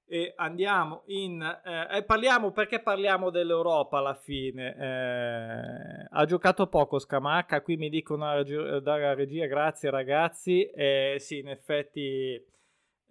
E 0.05 0.33
andiamo 0.35 1.03
in... 1.05 1.41
Eh, 1.41 1.97
eh, 1.97 2.03
parliamo 2.03 2.51
perché 2.51 2.81
parliamo 2.81 3.29
dell'Europa 3.29 3.99
alla 3.99 4.15
fine. 4.15 4.75
Eh, 4.75 6.07
ha 6.09 6.25
giocato 6.25 6.67
poco 6.67 6.97
Scamacca, 6.97 7.61
qui 7.61 7.77
mi 7.77 7.89
dicono 7.89 8.43
dalla 8.43 9.13
regia 9.13 9.45
grazie 9.45 9.89
ragazzi. 9.91 10.65
Eh, 10.65 11.17
sì, 11.19 11.37
in 11.37 11.47
effetti... 11.49 12.43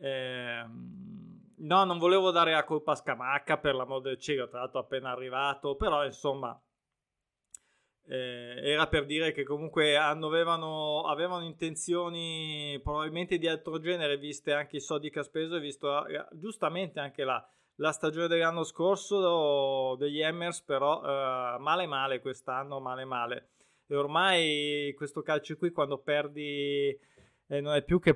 Ehm, 0.01 1.55
no, 1.59 1.85
non 1.85 1.99
volevo 1.99 2.33
dare 2.33 2.53
la 2.53 2.65
colpa 2.65 2.93
a 2.93 2.97
Scamacca 2.97 3.59
per 3.59 3.77
l'amor 3.77 4.01
del 4.01 4.19
cielo, 4.19 4.49
tra 4.49 4.59
l'altro 4.59 4.81
appena 4.81 5.11
arrivato, 5.11 5.77
però 5.77 6.05
insomma 6.05 6.61
eh, 8.09 8.59
era 8.63 8.89
per 8.89 9.05
dire 9.05 9.33
che 9.33 9.45
comunque 9.45 9.97
avevano, 9.97 11.03
avevano, 11.03 11.45
intenzioni 11.45 12.81
probabilmente 12.83 13.37
di 13.37 13.47
altro 13.47 13.79
genere, 13.79 14.17
viste 14.17 14.53
anche 14.53 14.77
i 14.77 14.81
soldi 14.81 15.11
che 15.11 15.19
ha 15.19 15.23
speso 15.23 15.57
e 15.57 15.61
visto 15.61 16.07
eh, 16.07 16.27
giustamente 16.33 17.01
anche 17.01 17.25
la, 17.25 17.47
la, 17.77 17.93
stagione 17.93 18.27
dell'anno 18.27 18.65
scorso 18.65 19.95
degli 19.97 20.23
Emmers, 20.23 20.63
però 20.63 21.03
eh, 21.03 21.59
male 21.59 21.87
male 21.87 22.21
quest'anno, 22.21 22.81
male 22.81 23.05
male. 23.05 23.49
E 23.87 23.95
ormai 23.95 24.95
questo 24.97 25.21
calcio 25.23 25.57
qui 25.57 25.71
quando 25.71 25.99
perdi 25.99 26.99
eh, 27.47 27.61
non 27.61 27.75
è 27.75 27.83
più 27.83 28.01
che 28.01 28.15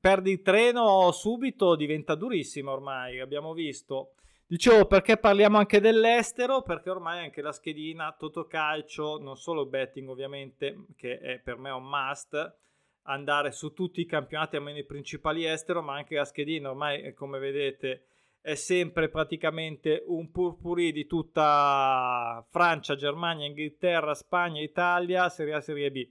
perdi 0.00 0.30
il 0.30 0.42
treno 0.42 1.10
subito 1.12 1.76
diventa 1.76 2.14
durissimo 2.14 2.72
ormai, 2.72 3.20
abbiamo 3.20 3.52
visto. 3.52 4.14
Dicevo 4.46 4.86
perché 4.86 5.16
parliamo 5.16 5.56
anche 5.56 5.80
dell'estero, 5.80 6.60
perché 6.60 6.90
ormai 6.90 7.24
anche 7.24 7.40
la 7.40 7.52
schedina 7.52 8.14
Totocalcio, 8.16 9.18
non 9.18 9.36
solo 9.36 9.64
betting 9.64 10.06
ovviamente, 10.06 10.84
che 10.96 11.18
è 11.18 11.38
per 11.38 11.56
me 11.56 11.70
un 11.70 11.88
must, 11.88 12.56
andare 13.04 13.52
su 13.52 13.72
tutti 13.72 14.02
i 14.02 14.06
campionati, 14.06 14.56
almeno 14.56 14.78
i 14.78 14.84
principali 14.84 15.46
estero, 15.46 15.80
ma 15.80 15.94
anche 15.94 16.16
la 16.16 16.26
schedina 16.26 16.68
ormai, 16.68 17.02
eh, 17.02 17.14
come 17.14 17.38
vedete, 17.38 18.04
è 18.42 18.54
sempre 18.54 19.08
praticamente 19.08 20.02
un 20.06 20.30
purpurì 20.30 20.92
di 20.92 21.06
tutta 21.06 22.46
Francia, 22.50 22.96
Germania, 22.96 23.46
Inghilterra, 23.46 24.12
Spagna, 24.12 24.60
Italia, 24.60 25.30
Serie 25.30 25.54
A, 25.54 25.60
Serie 25.62 25.90
B. 25.90 26.06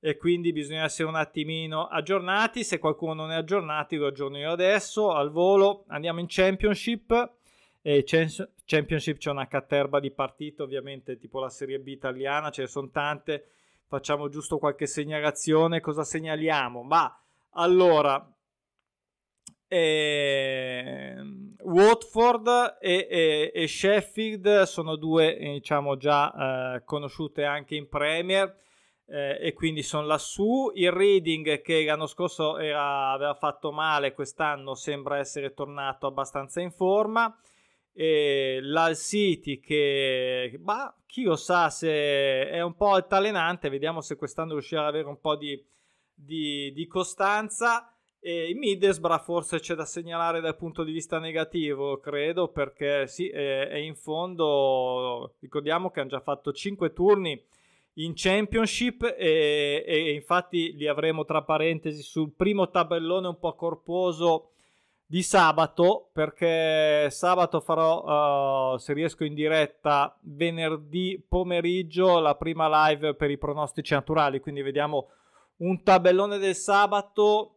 E 0.00 0.16
quindi 0.16 0.52
bisogna 0.52 0.84
essere 0.84 1.08
un 1.08 1.16
attimino 1.16 1.86
aggiornati. 1.86 2.64
Se 2.64 2.78
qualcuno 2.78 3.12
non 3.12 3.32
è 3.32 3.34
aggiornato, 3.34 3.96
lo 3.96 4.06
aggiorno 4.06 4.38
io 4.38 4.50
adesso 4.50 5.12
al 5.12 5.30
volo. 5.30 5.84
Andiamo 5.88 6.20
in 6.20 6.26
Championship 6.28 7.34
e 7.88 8.02
Championship 8.02 9.18
c'è 9.18 9.30
una 9.30 9.46
caterba 9.46 10.00
di 10.00 10.10
partite, 10.10 10.62
ovviamente, 10.62 11.18
tipo 11.18 11.38
la 11.38 11.48
Serie 11.48 11.78
B 11.78 11.86
italiana, 11.86 12.50
ce 12.50 12.62
ne 12.62 12.66
sono 12.66 12.90
tante. 12.90 13.50
Facciamo 13.86 14.28
giusto 14.28 14.58
qualche 14.58 14.88
segnalazione. 14.88 15.80
Cosa 15.80 16.02
segnaliamo? 16.02 16.82
Ma 16.82 17.16
allora, 17.50 18.28
eh, 19.68 21.16
Watford 21.62 22.78
e, 22.80 23.06
e, 23.08 23.52
e, 23.54 23.68
Sheffield 23.68 24.62
sono 24.62 24.96
due, 24.96 25.36
diciamo, 25.38 25.96
già 25.96 26.74
eh, 26.74 26.84
conosciute 26.84 27.44
anche 27.44 27.76
in 27.76 27.88
Premier. 27.88 28.52
Eh, 29.06 29.38
e 29.40 29.52
quindi 29.52 29.84
sono 29.84 30.06
lassù. 30.06 30.72
Il 30.74 30.90
Reading 30.90 31.62
che 31.62 31.84
l'anno 31.84 32.08
scorso 32.08 32.58
era, 32.58 33.12
aveva 33.12 33.34
fatto 33.34 33.70
male, 33.70 34.12
quest'anno 34.12 34.74
sembra 34.74 35.18
essere 35.18 35.54
tornato 35.54 36.08
abbastanza 36.08 36.60
in 36.60 36.72
forma 36.72 37.32
e 37.98 38.58
l'Al 38.60 38.94
City 38.94 39.58
che 39.58 40.60
ma 40.62 40.94
chi 41.06 41.22
lo 41.22 41.34
sa 41.34 41.70
se 41.70 41.88
è 42.46 42.60
un 42.60 42.74
po' 42.74 42.90
altalenante 42.90 43.70
vediamo 43.70 44.02
se 44.02 44.16
quest'anno 44.16 44.52
riuscirà 44.52 44.82
ad 44.82 44.88
avere 44.88 45.08
un 45.08 45.18
po' 45.18 45.34
di, 45.34 45.58
di, 46.12 46.72
di 46.74 46.86
costanza. 46.86 47.90
E 48.20 48.50
in 48.50 48.58
Middlesbrough 48.58 49.22
forse 49.22 49.60
c'è 49.60 49.74
da 49.74 49.86
segnalare 49.86 50.40
dal 50.40 50.56
punto 50.56 50.84
di 50.84 50.92
vista 50.92 51.18
negativo 51.18 51.98
credo 51.98 52.48
perché 52.48 53.06
sì 53.06 53.28
è, 53.28 53.68
è 53.68 53.76
in 53.76 53.94
fondo 53.94 55.36
ricordiamo 55.40 55.90
che 55.90 56.00
hanno 56.00 56.08
già 56.10 56.20
fatto 56.20 56.52
5 56.52 56.92
turni 56.92 57.40
in 57.94 58.12
Championship 58.14 59.14
e, 59.16 59.84
e 59.86 60.12
infatti 60.12 60.74
li 60.76 60.88
avremo 60.88 61.24
tra 61.24 61.42
parentesi 61.42 62.02
sul 62.02 62.32
primo 62.32 62.68
tabellone 62.68 63.28
un 63.28 63.38
po' 63.38 63.54
corposo 63.54 64.50
di 65.08 65.22
sabato 65.22 66.10
perché 66.12 67.08
sabato 67.10 67.60
farò 67.60 68.72
uh, 68.72 68.76
se 68.76 68.92
riesco 68.92 69.22
in 69.22 69.34
diretta 69.34 70.18
venerdì 70.22 71.24
pomeriggio 71.26 72.18
la 72.18 72.34
prima 72.34 72.88
live 72.88 73.14
per 73.14 73.30
i 73.30 73.38
pronostici 73.38 73.94
naturali. 73.94 74.40
Quindi 74.40 74.62
vediamo 74.62 75.10
un 75.58 75.82
tabellone 75.84 76.38
del 76.38 76.56
sabato 76.56 77.52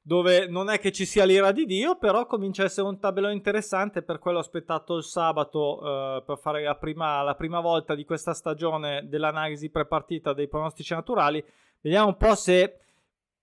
dove 0.00 0.46
non 0.46 0.70
è 0.70 0.78
che 0.78 0.92
ci 0.92 1.04
sia 1.04 1.24
l'ira 1.24 1.50
di 1.50 1.66
Dio 1.66 1.96
però 1.96 2.26
comincia 2.26 2.62
a 2.62 2.66
essere 2.66 2.86
un 2.86 3.00
tabellone 3.00 3.34
interessante. 3.34 4.02
Per 4.02 4.20
quello 4.20 4.38
ho 4.38 4.42
aspettato 4.42 4.96
il 4.96 5.02
sabato 5.02 5.82
uh, 5.82 6.24
per 6.24 6.38
fare 6.38 6.62
la 6.62 6.76
prima, 6.76 7.22
la 7.22 7.34
prima 7.34 7.58
volta 7.58 7.96
di 7.96 8.04
questa 8.04 8.34
stagione 8.34 9.08
dell'analisi 9.08 9.68
prepartita 9.68 10.32
dei 10.32 10.46
pronostici 10.46 10.94
naturali. 10.94 11.44
Vediamo 11.80 12.06
un 12.06 12.16
po' 12.16 12.36
se 12.36 12.82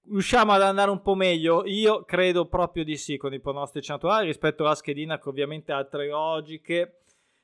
riusciamo 0.10 0.51
ad 0.51 0.62
andare 0.62 0.91
un 0.91 1.01
po' 1.01 1.15
meglio? 1.15 1.65
Io 1.65 2.03
credo 2.03 2.48
proprio 2.48 2.83
di 2.83 2.98
sì 2.98 3.17
con 3.17 3.33
i 3.33 3.39
pronostici 3.39 3.91
naturali 3.91 4.27
rispetto 4.27 4.63
alla 4.63 4.75
schedina 4.75 5.19
che 5.19 5.29
ovviamente 5.29 5.72
ha 5.72 5.77
altre 5.77 6.07
logiche 6.07 7.00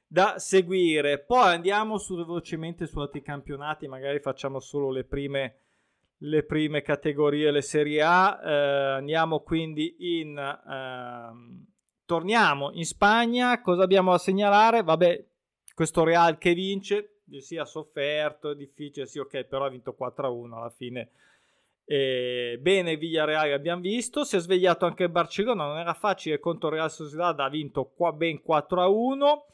da 0.06 0.40
seguire. 0.40 1.20
Poi 1.20 1.54
andiamo 1.54 1.98
su, 1.98 2.16
velocemente 2.16 2.88
su 2.88 3.00
altri 3.00 3.22
campionati, 3.22 3.88
magari 3.88 4.20
facciamo 4.20 4.60
solo 4.60 4.92
le 4.92 5.04
prime, 5.04 5.56
le 6.18 6.44
prime 6.44 6.82
categorie, 6.82 7.52
le 7.52 7.62
Serie 7.62 8.02
A. 8.02 8.40
Eh, 8.44 8.54
andiamo 8.98 9.42
quindi 9.42 9.96
in... 10.20 10.38
Eh, 10.38 11.78
torniamo 12.06 12.72
in 12.74 12.86
Spagna, 12.86 13.62
cosa 13.62 13.84
abbiamo 13.84 14.12
da 14.12 14.18
segnalare? 14.18 14.82
Vabbè, 14.82 15.26
questo 15.76 16.04
Real 16.04 16.40
che 16.40 16.56
vince, 16.56 17.20
sì 17.38 17.56
ha 17.56 17.66
sofferto, 17.66 18.50
è 18.50 18.56
difficile, 18.56 19.06
sì 19.06 19.20
ok, 19.20 19.44
però 19.44 19.66
ha 19.66 19.70
vinto 19.70 19.96
4-1 19.98 20.54
alla 20.54 20.72
fine 20.72 21.12
eh, 21.92 22.60
bene 22.62 22.98
Villarreal 22.98 23.52
abbiamo 23.52 23.82
visto, 23.82 24.24
si 24.24 24.36
è 24.36 24.40
svegliato 24.40 24.86
anche 24.86 25.06
il 25.06 25.10
Barcellona, 25.10 25.66
non 25.66 25.80
era 25.80 25.96
facile 25.96 26.40
contro 26.40 26.70
Real 26.70 26.92
Sociedad, 26.92 27.40
ha 27.40 27.50
vinto 27.50 27.92
qua 27.96 28.12
ben 28.12 28.44
4 28.44 28.80
a 28.80 28.88
1. 28.88 29.46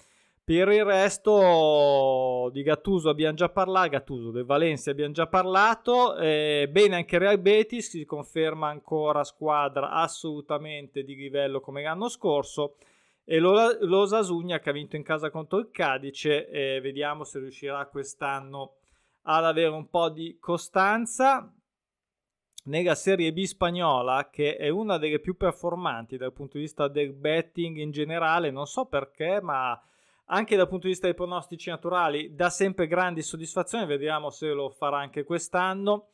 Per 0.43 0.67
il 0.67 0.83
resto 0.83 2.49
di 2.51 2.61
Gattuso 2.61 3.07
abbiamo 3.07 3.35
già 3.35 3.47
parlato, 3.47 3.89
Gattuso 3.91 4.31
del 4.31 4.43
Valencia 4.43 4.91
abbiamo 4.91 5.13
già 5.13 5.27
parlato, 5.27 6.17
eh, 6.17 6.67
bene 6.69 6.97
anche 6.97 7.17
Real 7.17 7.39
Betis, 7.39 7.91
si 7.91 8.03
conferma 8.03 8.67
ancora 8.67 9.23
squadra 9.23 9.91
assolutamente 9.91 11.05
di 11.05 11.15
livello 11.15 11.61
come 11.61 11.83
l'anno 11.83 12.09
scorso. 12.09 12.75
E 13.23 13.39
lo 13.39 14.05
Sasugna 14.07 14.59
che 14.59 14.69
ha 14.69 14.73
vinto 14.73 14.97
in 14.97 15.03
casa 15.03 15.29
contro 15.29 15.57
il 15.57 15.69
Cadice, 15.71 16.49
eh, 16.49 16.81
vediamo 16.81 17.23
se 17.23 17.39
riuscirà 17.39 17.85
quest'anno 17.85 18.73
ad 19.21 19.45
avere 19.45 19.69
un 19.69 19.89
po' 19.89 20.09
di 20.09 20.37
costanza 20.37 21.49
nella 22.65 22.95
Serie 22.95 23.33
B 23.33 23.43
spagnola, 23.43 24.29
che 24.31 24.55
è 24.55 24.69
una 24.69 24.97
delle 24.97 25.19
più 25.19 25.35
performanti 25.37 26.17
dal 26.17 26.33
punto 26.33 26.57
di 26.57 26.63
vista 26.63 26.87
del 26.87 27.13
betting 27.13 27.77
in 27.77 27.91
generale, 27.91 28.51
non 28.51 28.65
so 28.65 28.85
perché, 28.85 29.39
ma 29.41 29.79
anche 30.25 30.55
dal 30.55 30.67
punto 30.67 30.83
di 30.85 30.93
vista 30.93 31.05
dei 31.05 31.15
pronostici 31.15 31.69
naturali 31.69 32.33
dà 32.33 32.49
sempre 32.49 32.87
grandi 32.87 33.21
soddisfazioni, 33.21 33.85
vediamo 33.85 34.29
se 34.29 34.47
lo 34.49 34.69
farà 34.69 34.97
anche 34.97 35.23
quest'anno. 35.23 36.09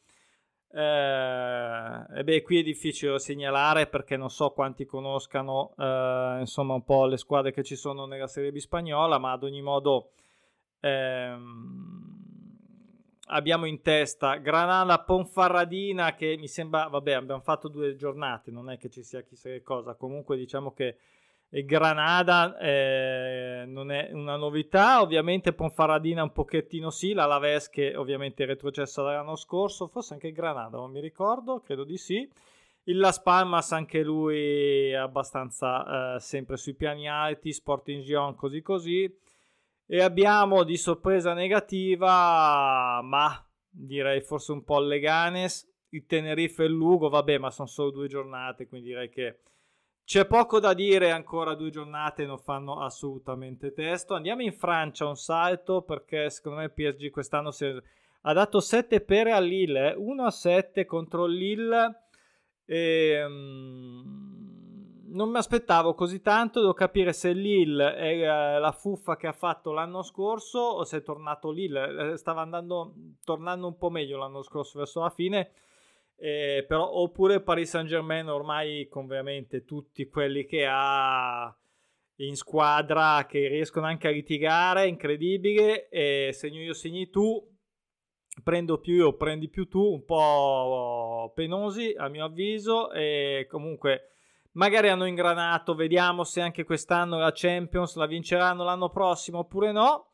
Eh, 0.74 2.06
e 2.16 2.24
beh, 2.24 2.42
qui 2.44 2.60
è 2.60 2.64
difficile 2.64 3.20
segnalare 3.20 3.88
perché 3.88 4.16
non 4.16 4.30
so 4.30 4.52
quanti 4.52 4.86
conoscano 4.86 5.74
eh, 5.78 6.38
insomma 6.40 6.74
un 6.74 6.84
po' 6.84 7.06
le 7.06 7.18
squadre 7.18 7.52
che 7.52 7.64
ci 7.64 7.76
sono 7.76 8.06
nella 8.06 8.28
Serie 8.28 8.52
B 8.52 8.58
spagnola, 8.58 9.18
ma 9.18 9.32
ad 9.32 9.44
ogni 9.44 9.62
modo 9.62 10.12
ehm, 10.82 12.11
abbiamo 13.32 13.66
in 13.66 13.82
testa 13.82 14.36
Granada 14.36 15.00
Ponfarradina 15.00 16.16
che 16.16 16.36
mi 16.38 16.48
sembra, 16.48 16.88
vabbè, 16.88 17.14
abbiamo 17.14 17.42
fatto 17.42 17.68
due 17.68 17.96
giornate, 17.96 18.52
non 18.52 18.70
è 18.70 18.78
che 18.78 18.90
ci 18.90 19.04
sia 19.04 19.22
chissà 19.22 19.50
che 19.50 19.62
cosa, 19.62 19.96
comunque 19.96 20.38
diciamo 20.38 20.72
che 20.74 20.98
Granada 21.50 22.58
eh, 22.60 23.64
non 23.68 23.92
è 23.92 24.10
una 24.14 24.38
novità, 24.38 25.02
ovviamente 25.02 25.52
Ponfaradina 25.52 26.24
un 26.24 26.32
pochettino 26.32 26.90
sì, 26.90 27.14
la 27.14 27.26
Laves 27.26 27.70
che 27.70 27.96
ovviamente 27.96 28.44
è 28.44 28.48
retrocessa 28.48 29.02
dall'anno 29.02 29.36
scorso, 29.36 29.88
forse 29.88 30.14
anche 30.14 30.32
Granada, 30.32 30.78
non 30.78 30.92
mi 30.92 31.02
ricordo, 31.02 31.60
credo 31.60 31.84
di 31.84 31.98
sì. 31.98 32.30
Il 32.86 32.98
Las 32.98 33.22
Palmas 33.22 33.74
anche 33.74 34.02
lui 34.02 34.96
abbastanza 34.96 36.16
eh, 36.16 36.20
sempre 36.20 36.58
sui 36.58 36.74
piani 36.74 37.08
alti, 37.08 37.52
Sporting 37.52 38.02
Gion 38.02 38.36
così 38.36 38.62
così. 38.62 39.14
E 39.94 40.02
abbiamo 40.02 40.64
di 40.64 40.78
sorpresa 40.78 41.34
negativa, 41.34 43.02
ma 43.04 43.46
direi 43.70 44.22
forse 44.22 44.54
un 44.54 44.64
po' 44.64 44.80
il 44.80 44.88
Leganes, 44.88 45.70
il 45.90 46.06
Tenerife 46.06 46.64
e 46.64 46.68
il 46.68 46.72
Lugo, 46.72 47.10
vabbè 47.10 47.38
ma 47.38 47.52
sono 47.52 47.68
solo 47.68 47.92
due 47.92 48.08
giornate, 48.08 48.70
quindi 48.70 48.88
direi 48.88 49.10
che 49.10 49.40
c'è 50.06 50.26
poco 50.26 50.62
da 50.62 50.74
dire, 50.74 51.12
ancora 51.12 51.56
due 51.56 51.72
giornate 51.72 52.26
non 52.26 52.38
fanno 52.38 52.80
assolutamente 52.80 53.74
testo. 53.74 54.14
Andiamo 54.14 54.44
in 54.44 54.54
Francia 54.54 55.06
un 55.08 55.18
salto 55.18 55.82
perché 55.82 56.30
secondo 56.30 56.60
me 56.60 56.64
il 56.64 56.72
PSG 56.72 57.10
quest'anno 57.10 57.52
si 57.52 57.66
è... 57.66 57.76
ha 58.22 58.32
dato 58.32 58.62
7 58.62 59.02
pere 59.02 59.34
a 59.34 59.42
Lille, 59.42 59.94
1 59.98 60.24
a 60.24 60.32
7 60.32 60.86
contro 60.86 61.26
Lille. 61.26 62.04
E, 62.64 63.26
um, 63.26 64.71
non 65.12 65.30
mi 65.30 65.38
aspettavo 65.38 65.94
così 65.94 66.22
tanto, 66.22 66.60
devo 66.60 66.74
capire 66.74 67.14
se 67.14 67.32
Lille 67.32 67.96
è 67.96 68.60
la 68.60 68.72
fuffa 68.72 69.16
che 69.16 69.28
ha 69.28 69.34
fatto 69.34 69.72
l'anno 69.72 70.02
scorso 70.02 70.60
o 70.60 70.84
se 70.84 70.98
è 70.98 71.04
tornato 71.04 71.52
Lille. 71.52 72.12
Eh, 72.12 72.18
stava 72.18 72.42
andando, 72.42 72.94
tornando 73.24 73.68
un 73.68 73.78
po' 73.78 73.90
meglio 73.90 74.18
l'anno 74.18 74.42
scorso 74.42 74.80
verso 74.80 75.02
la 75.02 75.10
fine 75.10 75.52
eh, 76.24 76.64
però, 76.68 76.88
oppure 76.88 77.42
Paris 77.42 77.70
Saint 77.70 77.88
Germain 77.88 78.28
ormai 78.30 78.88
con 78.88 79.08
veramente 79.08 79.66
tutti 79.66 80.08
quelli 80.08 80.46
che 80.46 80.68
ha 80.70 81.52
in 82.18 82.36
squadra 82.36 83.26
che 83.28 83.48
riescono 83.48 83.88
anche 83.88 84.08
a 84.08 84.12
litigare, 84.12 84.88
incredibile, 84.88 85.90
e 85.90 86.30
segno 86.32 86.62
io, 86.62 86.74
segni 86.74 87.10
tu, 87.10 87.44
prendo 88.44 88.78
più 88.78 88.94
io, 88.94 89.18
prendi 89.18 89.50
più 89.50 89.68
tu, 89.68 89.82
un 89.82 90.06
po' 90.06 91.32
penosi 91.34 91.96
a 91.98 92.08
mio 92.08 92.26
avviso, 92.26 92.92
e 92.92 93.48
comunque 93.50 94.11
magari 94.54 94.90
hanno 94.90 95.06
ingranato, 95.06 95.76
vediamo 95.76 96.24
se 96.24 96.42
anche 96.42 96.64
quest'anno 96.64 97.18
la 97.18 97.32
Champions 97.34 97.96
la 97.96 98.06
vinceranno 98.06 98.64
l'anno 98.64 98.90
prossimo 98.90 99.40
oppure 99.40 99.72
no. 99.72 100.06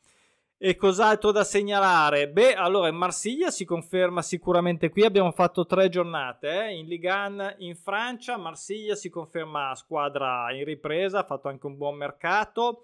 E 0.60 0.75
cos'altro 0.75 1.32
da 1.32 1.44
segnalare? 1.44 2.29
Beh, 2.29 2.56
allora 2.56 2.91
Marsiglia 2.91 3.51
si 3.51 3.63
conferma 3.63 4.24
sicuramente 4.24 4.89
qui. 4.89 5.06
Abbiamo 5.06 5.32
fatto 5.32 5.67
tre 5.67 5.88
giornate 5.88 6.65
eh? 6.65 6.74
in 6.74 6.88
Ligan 6.88 7.58
in 7.60 7.75
Francia. 7.75 8.38
Marsiglia 8.38 8.96
si 8.96 9.12
conferma 9.12 9.75
squadra 9.75 10.51
in 10.51 10.63
ripresa, 10.63 11.20
ha 11.20 11.24
fatto 11.25 11.48
anche 11.48 11.67
un 11.67 11.77
buon 11.77 11.96
mercato. 11.96 12.82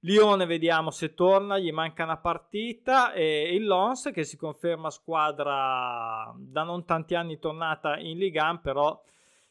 Lione 0.00 0.44
vediamo 0.44 0.90
se 0.90 1.14
torna, 1.14 1.56
gli 1.56 1.72
manca 1.72 2.04
una 2.04 2.18
partita. 2.18 3.14
E 3.14 3.54
il 3.54 3.64
Lons 3.64 4.10
che 4.12 4.24
si 4.24 4.36
conferma 4.36 4.90
squadra 4.90 6.30
da 6.36 6.62
non 6.62 6.84
tanti 6.84 7.14
anni 7.14 7.38
tornata 7.38 7.96
in 7.96 8.18
Ligan, 8.18 8.60
però 8.60 9.02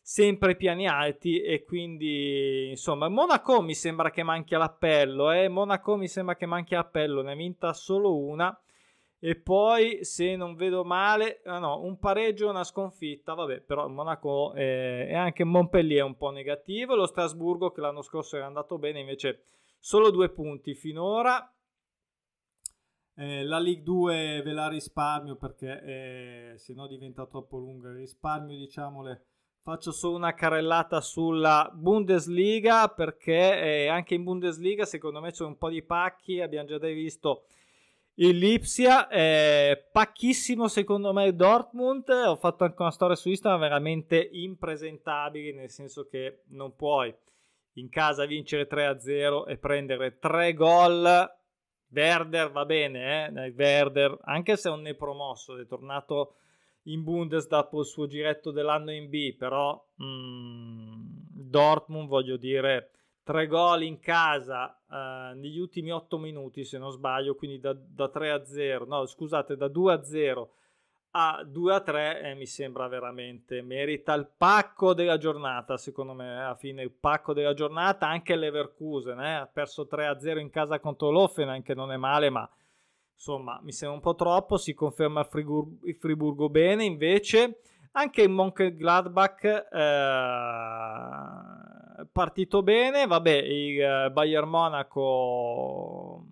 sempre 0.05 0.57
piani 0.57 0.86
alti 0.86 1.41
e 1.41 1.63
quindi 1.63 2.67
insomma 2.69 3.07
Monaco 3.07 3.62
mi 3.62 3.74
sembra 3.74 4.11
che 4.11 4.22
manchi 4.22 4.53
l'appello 4.53 5.31
eh? 5.31 5.48
Monaco 5.48 5.96
mi 5.96 6.09
sembra 6.09 6.35
che 6.35 6.46
manchi 6.46 6.75
l'appello 6.75 7.22
ne 7.22 7.31
ha 7.31 7.35
vinta 7.35 7.74
solo 7.74 8.18
una. 8.18 8.55
E 9.18 9.37
poi 9.39 10.03
se 10.03 10.35
non 10.35 10.55
vedo 10.55 10.83
male 10.83 11.39
ah 11.46 11.57
no, 11.57 11.81
un 11.81 11.98
pareggio 11.98 12.48
e 12.48 12.50
una 12.50 12.66
sconfitta. 12.66 13.33
Vabbè 13.33 13.61
però 13.61 13.87
Monaco 13.87 14.51
è, 14.51 15.07
è 15.07 15.16
anche 15.16 15.46
Montpellier 15.46 16.03
un 16.03 16.18
po' 16.18 16.31
negativo. 16.31 16.96
Lo 16.96 17.05
Strasburgo 17.05 17.72
che 17.72 17.79
l'anno 17.79 18.01
scorso 18.01 18.35
era 18.35 18.46
andato 18.46 18.77
bene 18.77 19.00
invece 19.00 19.44
solo 19.79 20.11
due 20.11 20.29
punti 20.29 20.74
finora. 20.75 21.50
Eh, 23.16 23.44
la 23.44 23.59
League 23.59 23.83
2 23.83 24.42
ve 24.44 24.51
la 24.51 24.68
risparmio 24.68 25.37
perché 25.37 25.81
eh, 25.83 26.57
se 26.57 26.74
no 26.74 26.87
diventa 26.87 27.25
troppo 27.25 27.57
lunga 27.57 27.94
risparmio 27.94 28.57
diciamole 28.57 29.27
Faccio 29.65 29.93
solo 29.93 30.17
una 30.17 30.33
carrellata 30.33 30.99
sulla 30.99 31.71
Bundesliga 31.73 32.89
perché 32.89 33.61
eh, 33.61 33.87
anche 33.87 34.13
in 34.13 34.25
Bundesliga 34.25 34.83
secondo 34.83 35.21
me 35.21 35.31
c'è 35.31 35.45
un 35.45 35.57
po' 35.57 35.69
di 35.69 35.81
pacchi, 35.81 36.41
abbiamo 36.41 36.67
già 36.67 36.77
visto 36.79 37.45
il 38.15 38.37
Lipsia, 38.37 39.07
eh, 39.07 39.87
pacchissimo 39.89 40.67
secondo 40.67 41.13
me 41.13 41.33
Dortmund, 41.33 42.09
ho 42.09 42.35
fatto 42.35 42.65
anche 42.65 42.81
una 42.81 42.91
storia 42.91 43.15
su 43.15 43.29
Instagram 43.29 43.61
veramente 43.61 44.17
impresentabili, 44.33 45.53
nel 45.53 45.69
senso 45.69 46.07
che 46.09 46.41
non 46.47 46.75
puoi 46.75 47.15
in 47.75 47.87
casa 47.87 48.25
vincere 48.25 48.67
3-0 48.67 49.47
e 49.47 49.55
prendere 49.55 50.19
3 50.19 50.53
gol. 50.55 51.35
Werder 51.87 52.51
va 52.51 52.65
bene, 52.65 53.27
eh? 53.27 53.53
Werder, 53.55 54.17
anche 54.23 54.57
se 54.57 54.67
è 54.67 54.71
un 54.73 54.81
ne 54.81 54.93
promosso, 54.93 55.57
è 55.57 55.65
tornato 55.65 56.35
in 56.83 57.03
Bundes 57.03 57.48
dopo 57.48 57.79
il 57.79 57.85
suo 57.85 58.07
giretto 58.07 58.51
dell'anno 58.51 58.91
in 58.91 59.09
B, 59.09 59.35
però 59.35 59.81
mm, 60.01 61.01
Dortmund, 61.29 62.07
voglio 62.07 62.37
dire, 62.37 62.91
tre 63.24 63.48
gol 63.48 63.83
in 63.83 64.00
casa 64.00 64.77
eh, 64.89 65.33
negli 65.35 65.59
ultimi 65.59 65.91
otto 65.91 66.17
minuti, 66.17 66.63
se 66.63 66.77
non 66.77 66.91
sbaglio, 66.91 67.35
quindi 67.35 67.59
da, 67.59 67.74
da 67.74 68.09
3 68.09 68.31
a 68.31 68.46
0, 68.46 68.85
no 68.85 69.05
scusate, 69.05 69.55
da 69.55 69.67
2 69.67 69.93
a 69.93 70.03
0 70.03 70.53
a 71.15 71.43
2 71.46 71.74
a 71.74 71.79
3 71.79 72.22
eh, 72.22 72.33
mi 72.33 72.46
sembra 72.48 72.87
veramente 72.87 73.61
merita 73.61 74.13
il 74.13 74.27
pacco 74.35 74.96
della 74.96 75.17
giornata 75.17 75.77
secondo 75.77 76.13
me 76.13 76.43
alla 76.43 76.55
fine 76.55 76.81
il 76.81 76.91
pacco 76.91 77.33
della 77.33 77.53
giornata. 77.53 78.07
Anche 78.07 78.35
l'Everkusen 78.35 79.19
eh, 79.19 79.33
ha 79.35 79.46
perso 79.46 79.85
3 79.85 80.07
a 80.07 80.19
0 80.19 80.39
in 80.39 80.50
casa 80.50 80.79
contro 80.79 81.11
l'Offenheim 81.11 81.61
che 81.61 81.75
non 81.75 81.91
è 81.91 81.98
male 81.98 82.29
ma 82.29 82.50
insomma 83.13 83.59
mi 83.63 83.71
sembra 83.71 83.97
un 83.97 84.03
po' 84.03 84.15
troppo, 84.15 84.57
si 84.57 84.73
conferma 84.73 85.21
il, 85.21 85.27
Frigur- 85.27 85.85
il 85.85 85.95
Friburgo 85.95 86.49
bene, 86.49 86.83
invece 86.83 87.59
anche 87.91 88.23
il 88.23 88.29
Mönchengladbach 88.29 89.43
eh, 89.43 89.67
partito 92.11 92.63
bene, 92.63 93.05
vabbè 93.05 93.35
il 93.35 93.81
eh, 93.81 94.11
Bayern 94.11 94.49
Monaco 94.49 96.25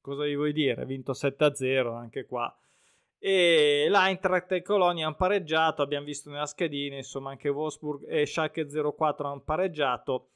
cosa 0.00 0.24
vi 0.24 0.34
vuoi 0.34 0.52
dire, 0.52 0.82
ha 0.82 0.84
vinto 0.84 1.12
7-0 1.12 1.94
anche 1.94 2.26
qua. 2.26 2.52
E 3.18 3.86
l'Eintracht 3.88 4.52
e 4.52 4.62
Colonia 4.62 5.06
hanno 5.06 5.14
pareggiato, 5.14 5.82
abbiamo 5.82 6.06
visto 6.06 6.30
nella 6.30 6.46
schedina, 6.46 6.96
insomma 6.96 7.30
anche 7.30 7.50
Wolfsburg 7.50 8.08
e 8.08 8.24
Schalke 8.26 8.66
04 8.66 9.28
hanno 9.28 9.42
pareggiato 9.42 10.30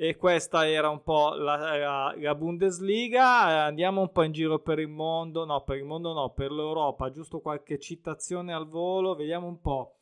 e 0.00 0.16
questa 0.16 0.68
era 0.68 0.90
un 0.90 1.02
po' 1.02 1.34
la, 1.34 1.76
la, 1.76 2.14
la, 2.16 2.34
Bundesliga. 2.36 3.64
Andiamo 3.64 4.00
un 4.02 4.12
po' 4.12 4.22
in 4.22 4.30
giro 4.30 4.60
per 4.60 4.78
il 4.78 4.86
mondo, 4.86 5.44
no, 5.44 5.64
per 5.64 5.76
il 5.78 5.84
mondo 5.84 6.12
no, 6.12 6.30
per 6.30 6.52
l'Europa, 6.52 7.10
giusto 7.10 7.40
qualche 7.40 7.80
citazione 7.80 8.52
al 8.52 8.68
volo, 8.68 9.16
vediamo 9.16 9.48
un 9.48 9.60
po'. 9.60 9.96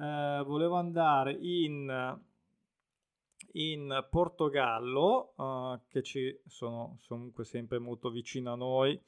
Eh, 0.00 0.42
volevo 0.42 0.76
andare 0.76 1.36
in, 1.38 2.18
in 3.52 4.06
Portogallo, 4.08 5.34
uh, 5.36 5.80
che 5.86 6.02
ci 6.02 6.40
sono 6.46 6.96
comunque 7.06 7.44
sempre 7.44 7.78
molto 7.78 8.08
vicino 8.08 8.54
a 8.54 8.56
noi. 8.56 8.98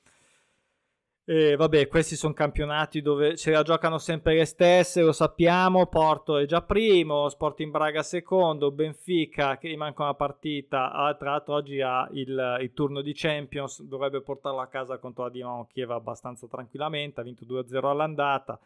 E 1.30 1.56
vabbè, 1.56 1.88
questi 1.88 2.16
sono 2.16 2.32
campionati 2.32 3.02
dove 3.02 3.36
se 3.36 3.50
la 3.50 3.62
giocano 3.62 3.98
sempre 3.98 4.34
le 4.34 4.46
stesse, 4.46 5.02
lo 5.02 5.12
sappiamo. 5.12 5.84
Porto 5.84 6.38
è 6.38 6.46
già 6.46 6.62
primo, 6.62 7.28
Sporting 7.28 7.70
Braga 7.70 8.02
secondo, 8.02 8.70
Benfica 8.70 9.58
che 9.58 9.68
gli 9.68 9.76
manca 9.76 10.04
una 10.04 10.14
partita. 10.14 10.90
Ah, 10.90 11.12
tra 11.16 11.32
l'altro 11.32 11.52
oggi 11.52 11.82
ha 11.82 12.08
il, 12.12 12.56
il, 12.62 12.72
turno 12.72 13.02
di 13.02 13.12
Champions, 13.14 13.82
dovrebbe 13.82 14.22
portarlo 14.22 14.60
a 14.60 14.68
casa 14.68 14.96
contro 14.96 15.24
la 15.24 15.28
Dinamo 15.28 15.66
Kiev 15.66 15.90
abbastanza 15.90 16.46
tranquillamente, 16.46 17.20
ha 17.20 17.24
vinto 17.24 17.44
2-0 17.44 17.84
all'andata. 17.84 18.58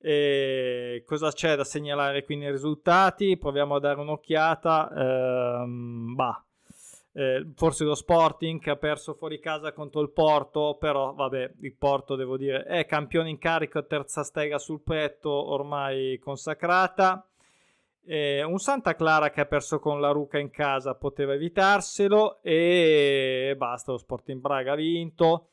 E 0.00 1.02
cosa 1.04 1.30
c'è 1.30 1.54
da 1.54 1.64
segnalare 1.64 2.24
qui 2.24 2.36
nei 2.36 2.50
risultati? 2.50 3.36
Proviamo 3.36 3.74
a 3.74 3.78
dare 3.78 4.00
un'occhiata. 4.00 4.90
Ehm, 4.96 6.14
bah 6.14 6.44
eh, 7.12 7.44
forse 7.54 7.84
lo 7.84 7.94
Sporting 7.94 8.60
che 8.60 8.70
ha 8.70 8.76
perso 8.76 9.14
fuori 9.14 9.40
casa 9.40 9.72
contro 9.72 10.00
il 10.00 10.10
Porto, 10.10 10.76
però 10.78 11.12
vabbè, 11.14 11.54
il 11.60 11.74
Porto 11.74 12.14
devo 12.14 12.36
dire 12.36 12.64
è 12.64 12.86
campione 12.86 13.30
in 13.30 13.38
carico, 13.38 13.84
terza 13.86 14.22
stega 14.22 14.58
sul 14.58 14.80
petto, 14.82 15.30
ormai 15.30 16.18
consacrata. 16.18 17.24
Eh, 18.02 18.42
un 18.42 18.58
Santa 18.58 18.94
Clara 18.94 19.30
che 19.30 19.40
ha 19.40 19.46
perso 19.46 19.78
con 19.78 20.00
la 20.00 20.10
Ruca 20.10 20.38
in 20.38 20.50
casa 20.50 20.94
poteva 20.94 21.34
evitarselo 21.34 22.42
e 22.42 23.54
basta, 23.56 23.92
lo 23.92 23.98
Sporting 23.98 24.40
Braga 24.40 24.72
ha 24.72 24.76
vinto. 24.76 25.48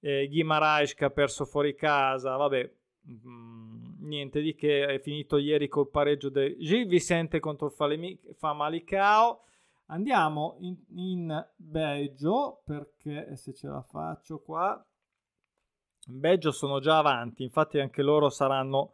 Eh, 0.00 0.28
Guimaraes 0.28 0.94
che 0.94 1.04
ha 1.04 1.10
perso 1.10 1.44
fuori 1.46 1.74
casa, 1.74 2.36
vabbè, 2.36 2.70
mh, 3.02 3.28
mm, 3.28 4.06
niente 4.06 4.40
di 4.40 4.54
che, 4.54 4.86
è 4.86 4.98
finito 4.98 5.36
ieri 5.36 5.68
col 5.68 5.88
pareggio 5.88 6.28
del 6.28 6.56
Gil 6.58 6.86
Vicente 6.86 7.40
contro 7.40 7.70
Famalicao. 7.70 9.40
Andiamo 9.86 10.56
in, 10.60 10.76
in 10.96 11.46
Belgio 11.54 12.62
perché 12.64 13.36
se 13.36 13.54
ce 13.54 13.68
la 13.68 13.82
faccio 13.82 14.40
qua. 14.40 14.84
In 16.08 16.20
Belgio 16.20 16.50
sono 16.50 16.80
già 16.80 16.98
avanti, 16.98 17.44
infatti 17.44 17.78
anche 17.78 18.02
loro 18.02 18.28
saranno 18.28 18.92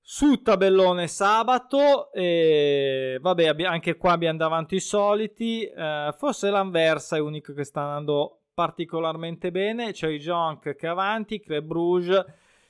sul 0.00 0.42
tabellone 0.42 1.06
sabato. 1.06 2.12
E 2.12 3.18
vabbè, 3.20 3.64
anche 3.64 3.96
qua 3.96 4.12
abbiamo 4.12 4.38
davanti 4.38 4.76
i 4.76 4.80
soliti. 4.80 5.64
Eh, 5.64 6.12
forse 6.16 6.50
l'Anversa 6.50 7.16
è 7.16 7.20
l'unico 7.20 7.52
che 7.52 7.64
sta 7.64 7.82
andando 7.82 8.40
particolarmente 8.52 9.52
bene. 9.52 9.92
C'è 9.92 10.08
il 10.08 10.20
Jonk 10.20 10.74
che 10.74 10.86
è 10.86 10.90
avanti, 10.90 11.40
Club 11.40 11.64
Bruges 11.64 12.24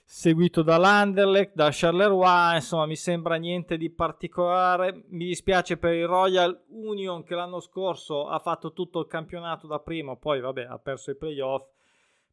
seguito 0.04 0.62
dall'Anderlecht, 0.62 1.54
da 1.54 1.70
Charleroi, 1.72 2.56
insomma 2.56 2.86
mi 2.86 2.96
sembra 2.96 3.36
niente 3.36 3.76
di 3.76 3.90
particolare. 3.90 5.04
Mi 5.08 5.26
dispiace 5.26 5.76
per 5.76 5.94
il 5.94 6.06
Royal 6.06 6.64
Union 6.68 7.24
che 7.24 7.34
l'anno 7.34 7.60
scorso 7.60 8.28
ha 8.28 8.38
fatto 8.38 8.72
tutto 8.72 9.00
il 9.00 9.06
campionato 9.06 9.66
da 9.66 9.80
primo, 9.80 10.16
poi 10.16 10.40
vabbè 10.40 10.64
ha 10.64 10.78
perso 10.78 11.10
i 11.10 11.16
playoff, 11.16 11.66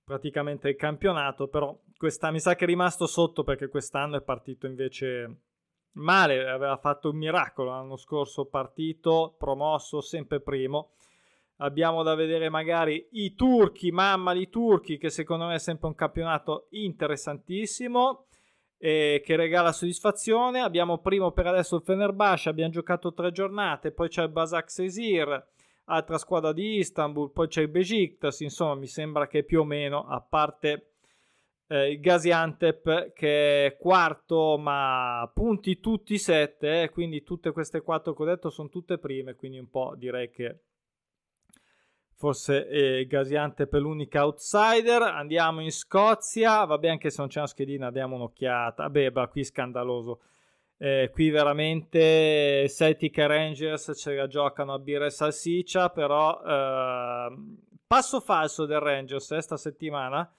praticamente 0.03 0.69
il 0.69 0.75
campionato, 0.75 1.47
però 1.47 1.77
questa, 1.97 2.31
mi 2.31 2.39
sa 2.39 2.55
che 2.55 2.65
è 2.65 2.67
rimasto 2.67 3.07
sotto 3.07 3.43
perché 3.43 3.69
quest'anno 3.69 4.17
è 4.17 4.21
partito 4.21 4.67
invece 4.67 5.39
male, 5.93 6.49
aveva 6.49 6.77
fatto 6.77 7.09
un 7.09 7.17
miracolo 7.17 7.69
l'anno 7.69 7.95
scorso, 7.95 8.45
partito, 8.45 9.35
promosso, 9.37 10.01
sempre 10.01 10.39
primo 10.41 10.91
abbiamo 11.61 12.03
da 12.03 12.15
vedere 12.15 12.49
magari 12.49 13.07
i 13.11 13.33
turchi, 13.33 13.91
mamma 13.91 14.33
di 14.33 14.49
turchi, 14.49 14.97
che 14.97 15.09
secondo 15.09 15.45
me 15.45 15.55
è 15.55 15.59
sempre 15.59 15.87
un 15.87 15.95
campionato 15.95 16.67
interessantissimo. 16.71 18.25
Eh, 18.83 19.21
che 19.23 19.35
regala 19.35 19.71
soddisfazione. 19.71 20.59
Abbiamo 20.59 20.97
primo 20.97 21.31
per 21.33 21.45
adesso 21.45 21.75
il 21.75 21.83
Fenerbahce, 21.83 22.49
abbiamo 22.49 22.71
giocato 22.71 23.13
tre 23.13 23.31
giornate, 23.31 23.91
poi 23.91 24.09
c'è 24.09 24.23
il 24.23 24.29
Basak 24.29 24.71
Sesir, 24.71 25.49
altra 25.85 26.17
squadra 26.17 26.51
di 26.51 26.77
Istanbul, 26.77 27.31
poi 27.31 27.47
c'è 27.47 27.61
il 27.61 27.67
Besiktas, 27.67 28.39
insomma 28.39 28.73
mi 28.73 28.87
sembra 28.87 29.27
che 29.27 29.43
più 29.43 29.59
o 29.59 29.65
meno, 29.65 30.07
a 30.07 30.19
parte 30.19 30.93
eh, 31.67 31.91
il 31.91 31.99
Gaziantep 31.99 33.13
che 33.13 33.65
è 33.67 33.77
quarto 33.77 34.57
ma 34.57 35.29
punti 35.31 35.79
tutti 35.79 36.17
sette, 36.17 36.81
eh, 36.81 36.89
quindi 36.89 37.21
tutte 37.21 37.51
queste 37.51 37.81
quattro 37.81 38.15
che 38.15 38.23
ho 38.23 38.25
detto 38.25 38.49
sono 38.49 38.69
tutte 38.69 38.97
prime, 38.97 39.35
quindi 39.35 39.59
un 39.59 39.69
po' 39.69 39.93
direi 39.95 40.31
che 40.31 40.61
forse 42.21 42.67
eh, 42.67 43.07
Gaziante 43.07 43.65
per 43.65 43.81
l'unica 43.81 44.23
outsider. 44.23 45.01
Andiamo 45.01 45.59
in 45.61 45.71
Scozia, 45.71 46.63
vabbè 46.65 46.87
anche 46.87 47.09
se 47.09 47.15
non 47.17 47.29
c'è 47.29 47.39
una 47.39 47.47
schedina 47.47 47.89
diamo 47.89 48.15
un'occhiata. 48.15 48.83
Vabbè, 48.83 49.09
bah, 49.09 49.27
qui 49.27 49.43
scandaloso. 49.43 50.21
Eh, 50.77 51.09
qui 51.11 51.31
veramente 51.31 52.67
Celtic 52.69 53.17
e 53.17 53.27
Rangers 53.27 53.93
ce 53.95 54.13
la 54.13 54.27
giocano 54.27 54.73
a 54.73 54.79
birra 54.79 55.07
e 55.07 55.09
salsiccia, 55.09 55.89
però 55.89 56.39
eh, 56.45 57.35
passo 57.87 58.19
falso 58.19 58.67
del 58.67 58.79
Rangers 58.79 59.31
eh, 59.31 59.41
sta 59.41 59.57
settimana. 59.57 60.31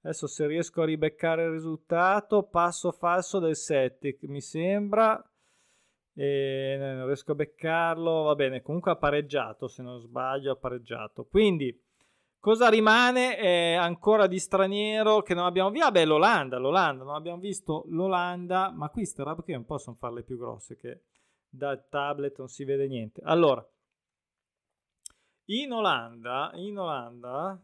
Adesso 0.00 0.26
se 0.26 0.46
riesco 0.46 0.80
a 0.80 0.86
ribeccare 0.86 1.44
il 1.44 1.50
risultato, 1.50 2.44
passo 2.44 2.90
falso 2.90 3.38
del 3.38 3.54
Celtic, 3.54 4.22
mi 4.22 4.40
sembra 4.40 5.22
e 6.20 6.76
non 6.80 7.06
riesco 7.06 7.30
a 7.30 7.36
beccarlo, 7.36 8.22
va 8.22 8.34
bene, 8.34 8.60
comunque 8.60 8.90
ha 8.90 8.96
pareggiato, 8.96 9.68
se 9.68 9.84
non 9.84 10.00
sbaglio 10.00 10.50
ha 10.50 10.56
pareggiato. 10.56 11.24
Quindi 11.26 11.80
cosa 12.40 12.68
rimane 12.68 13.38
eh, 13.38 13.74
ancora 13.74 14.26
di 14.26 14.40
straniero 14.40 15.22
che 15.22 15.34
non 15.34 15.44
abbiamo 15.44 15.70
visto? 15.70 15.86
Vabbè, 15.86 16.04
l'Olanda, 16.04 16.58
l'Olanda, 16.58 17.04
non 17.04 17.14
abbiamo 17.14 17.38
visto 17.38 17.84
l'Olanda, 17.90 18.72
ma 18.74 18.88
qui 18.88 19.04
sta 19.04 19.22
roba 19.22 19.44
che 19.44 19.52
non 19.52 19.64
possono 19.64 19.94
farle 19.94 20.24
più 20.24 20.36
grosse 20.36 20.76
che 20.76 21.02
dal 21.48 21.86
tablet 21.88 22.36
non 22.38 22.48
si 22.48 22.64
vede 22.64 22.88
niente. 22.88 23.20
Allora, 23.22 23.64
in 25.44 25.70
Olanda, 25.70 26.50
in 26.54 26.80
Olanda, 26.80 27.62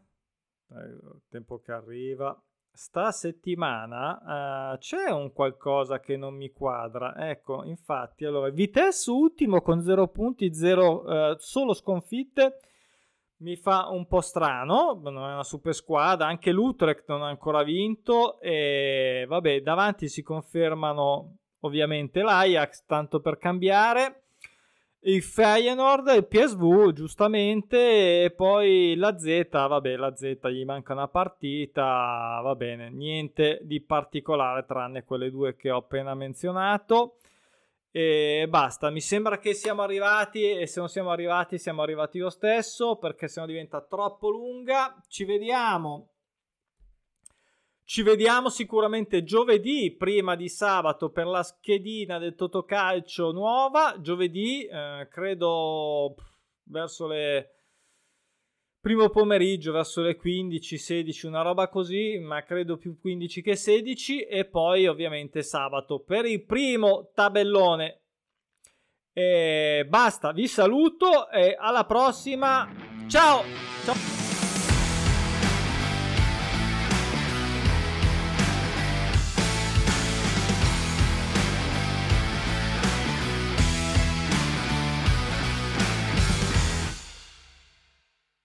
eh, 0.69 1.19
tempo 1.27 1.59
che 1.59 1.73
arriva, 1.73 2.41
sta 2.75 3.11
settimana 3.11 4.73
uh, 4.73 4.77
c'è 4.77 5.09
un 5.09 5.31
qualcosa 5.31 5.99
che 5.99 6.17
non 6.17 6.35
mi 6.35 6.51
quadra. 6.51 7.15
Ecco, 7.29 7.63
infatti, 7.63 8.25
allora, 8.25 8.49
Vitesse 8.49 9.09
ultimo 9.09 9.61
con 9.61 9.81
0 9.81 10.07
punti, 10.09 10.53
0 10.53 11.03
uh, 11.03 11.35
solo 11.37 11.73
sconfitte. 11.73 12.59
Mi 13.37 13.55
fa 13.55 13.89
un 13.89 14.07
po' 14.07 14.21
strano, 14.21 14.99
non 15.03 15.29
è 15.29 15.33
una 15.33 15.43
super 15.43 15.73
squadra, 15.73 16.27
anche 16.27 16.51
l'Utrecht 16.51 17.03
non 17.07 17.21
ha 17.21 17.27
ancora 17.27 17.63
vinto 17.63 18.39
e 18.39 19.25
vabbè, 19.27 19.59
davanti 19.61 20.07
si 20.07 20.21
confermano 20.21 21.39
ovviamente 21.59 22.21
l'Ajax, 22.21 22.85
tanto 22.85 23.19
per 23.19 23.37
cambiare 23.37 24.24
il 25.07 25.21
Feyenoord, 25.21 26.07
il 26.15 26.25
PSV 26.25 26.91
giustamente 26.91 28.23
e 28.23 28.31
poi 28.31 28.95
la 28.95 29.17
Z, 29.17 29.47
vabbè 29.51 29.95
la 29.97 30.15
Z 30.15 30.39
gli 30.49 30.65
manca 30.65 30.93
una 30.93 31.07
partita, 31.07 32.39
va 32.41 32.55
bene, 32.55 32.89
niente 32.89 33.59
di 33.61 33.81
particolare 33.81 34.65
tranne 34.65 35.03
quelle 35.03 35.29
due 35.29 35.55
che 35.55 35.69
ho 35.69 35.77
appena 35.77 36.15
menzionato. 36.15 37.17
E 37.91 38.47
basta, 38.49 38.89
mi 38.89 38.99
sembra 38.99 39.37
che 39.37 39.53
siamo 39.53 39.83
arrivati 39.83 40.43
e 40.43 40.65
se 40.65 40.79
non 40.79 40.89
siamo 40.89 41.11
arrivati 41.11 41.57
siamo 41.57 41.81
arrivati 41.81 42.19
lo 42.19 42.29
stesso 42.29 42.97
perché 42.97 43.27
se 43.27 43.39
no 43.39 43.45
diventa 43.45 43.81
troppo 43.81 44.29
lunga, 44.29 44.99
ci 45.07 45.23
vediamo 45.23 46.14
ci 47.85 48.01
vediamo 48.01 48.49
sicuramente 48.49 49.23
giovedì, 49.23 49.95
prima 49.95 50.35
di 50.35 50.49
sabato, 50.49 51.11
per 51.11 51.27
la 51.27 51.43
schedina 51.43 52.17
del 52.17 52.33
Totocalcio 52.33 53.31
nuova. 53.31 53.97
Giovedì, 54.01 54.65
eh, 54.65 55.07
credo 55.09 56.15
verso 56.63 57.05
le 57.05 57.51
primo 58.79 59.09
pomeriggio, 59.09 59.71
verso 59.71 60.01
le 60.01 60.15
15, 60.15 60.77
16, 60.79 61.27
una 61.27 61.43
roba 61.43 61.69
così, 61.69 62.17
ma 62.17 62.43
credo 62.43 62.77
più 62.77 62.99
15 62.99 63.43
che 63.43 63.55
16. 63.55 64.23
E 64.23 64.45
poi, 64.45 64.87
ovviamente, 64.87 65.43
sabato 65.43 65.99
per 65.99 66.25
il 66.25 66.43
primo 66.43 67.11
tabellone. 67.13 68.01
E 69.13 69.85
basta, 69.87 70.31
vi 70.31 70.47
saluto 70.47 71.29
e 71.29 71.55
alla 71.57 71.85
prossima. 71.85 72.67
Ciao! 73.07 73.43
Ciao! 73.85 74.14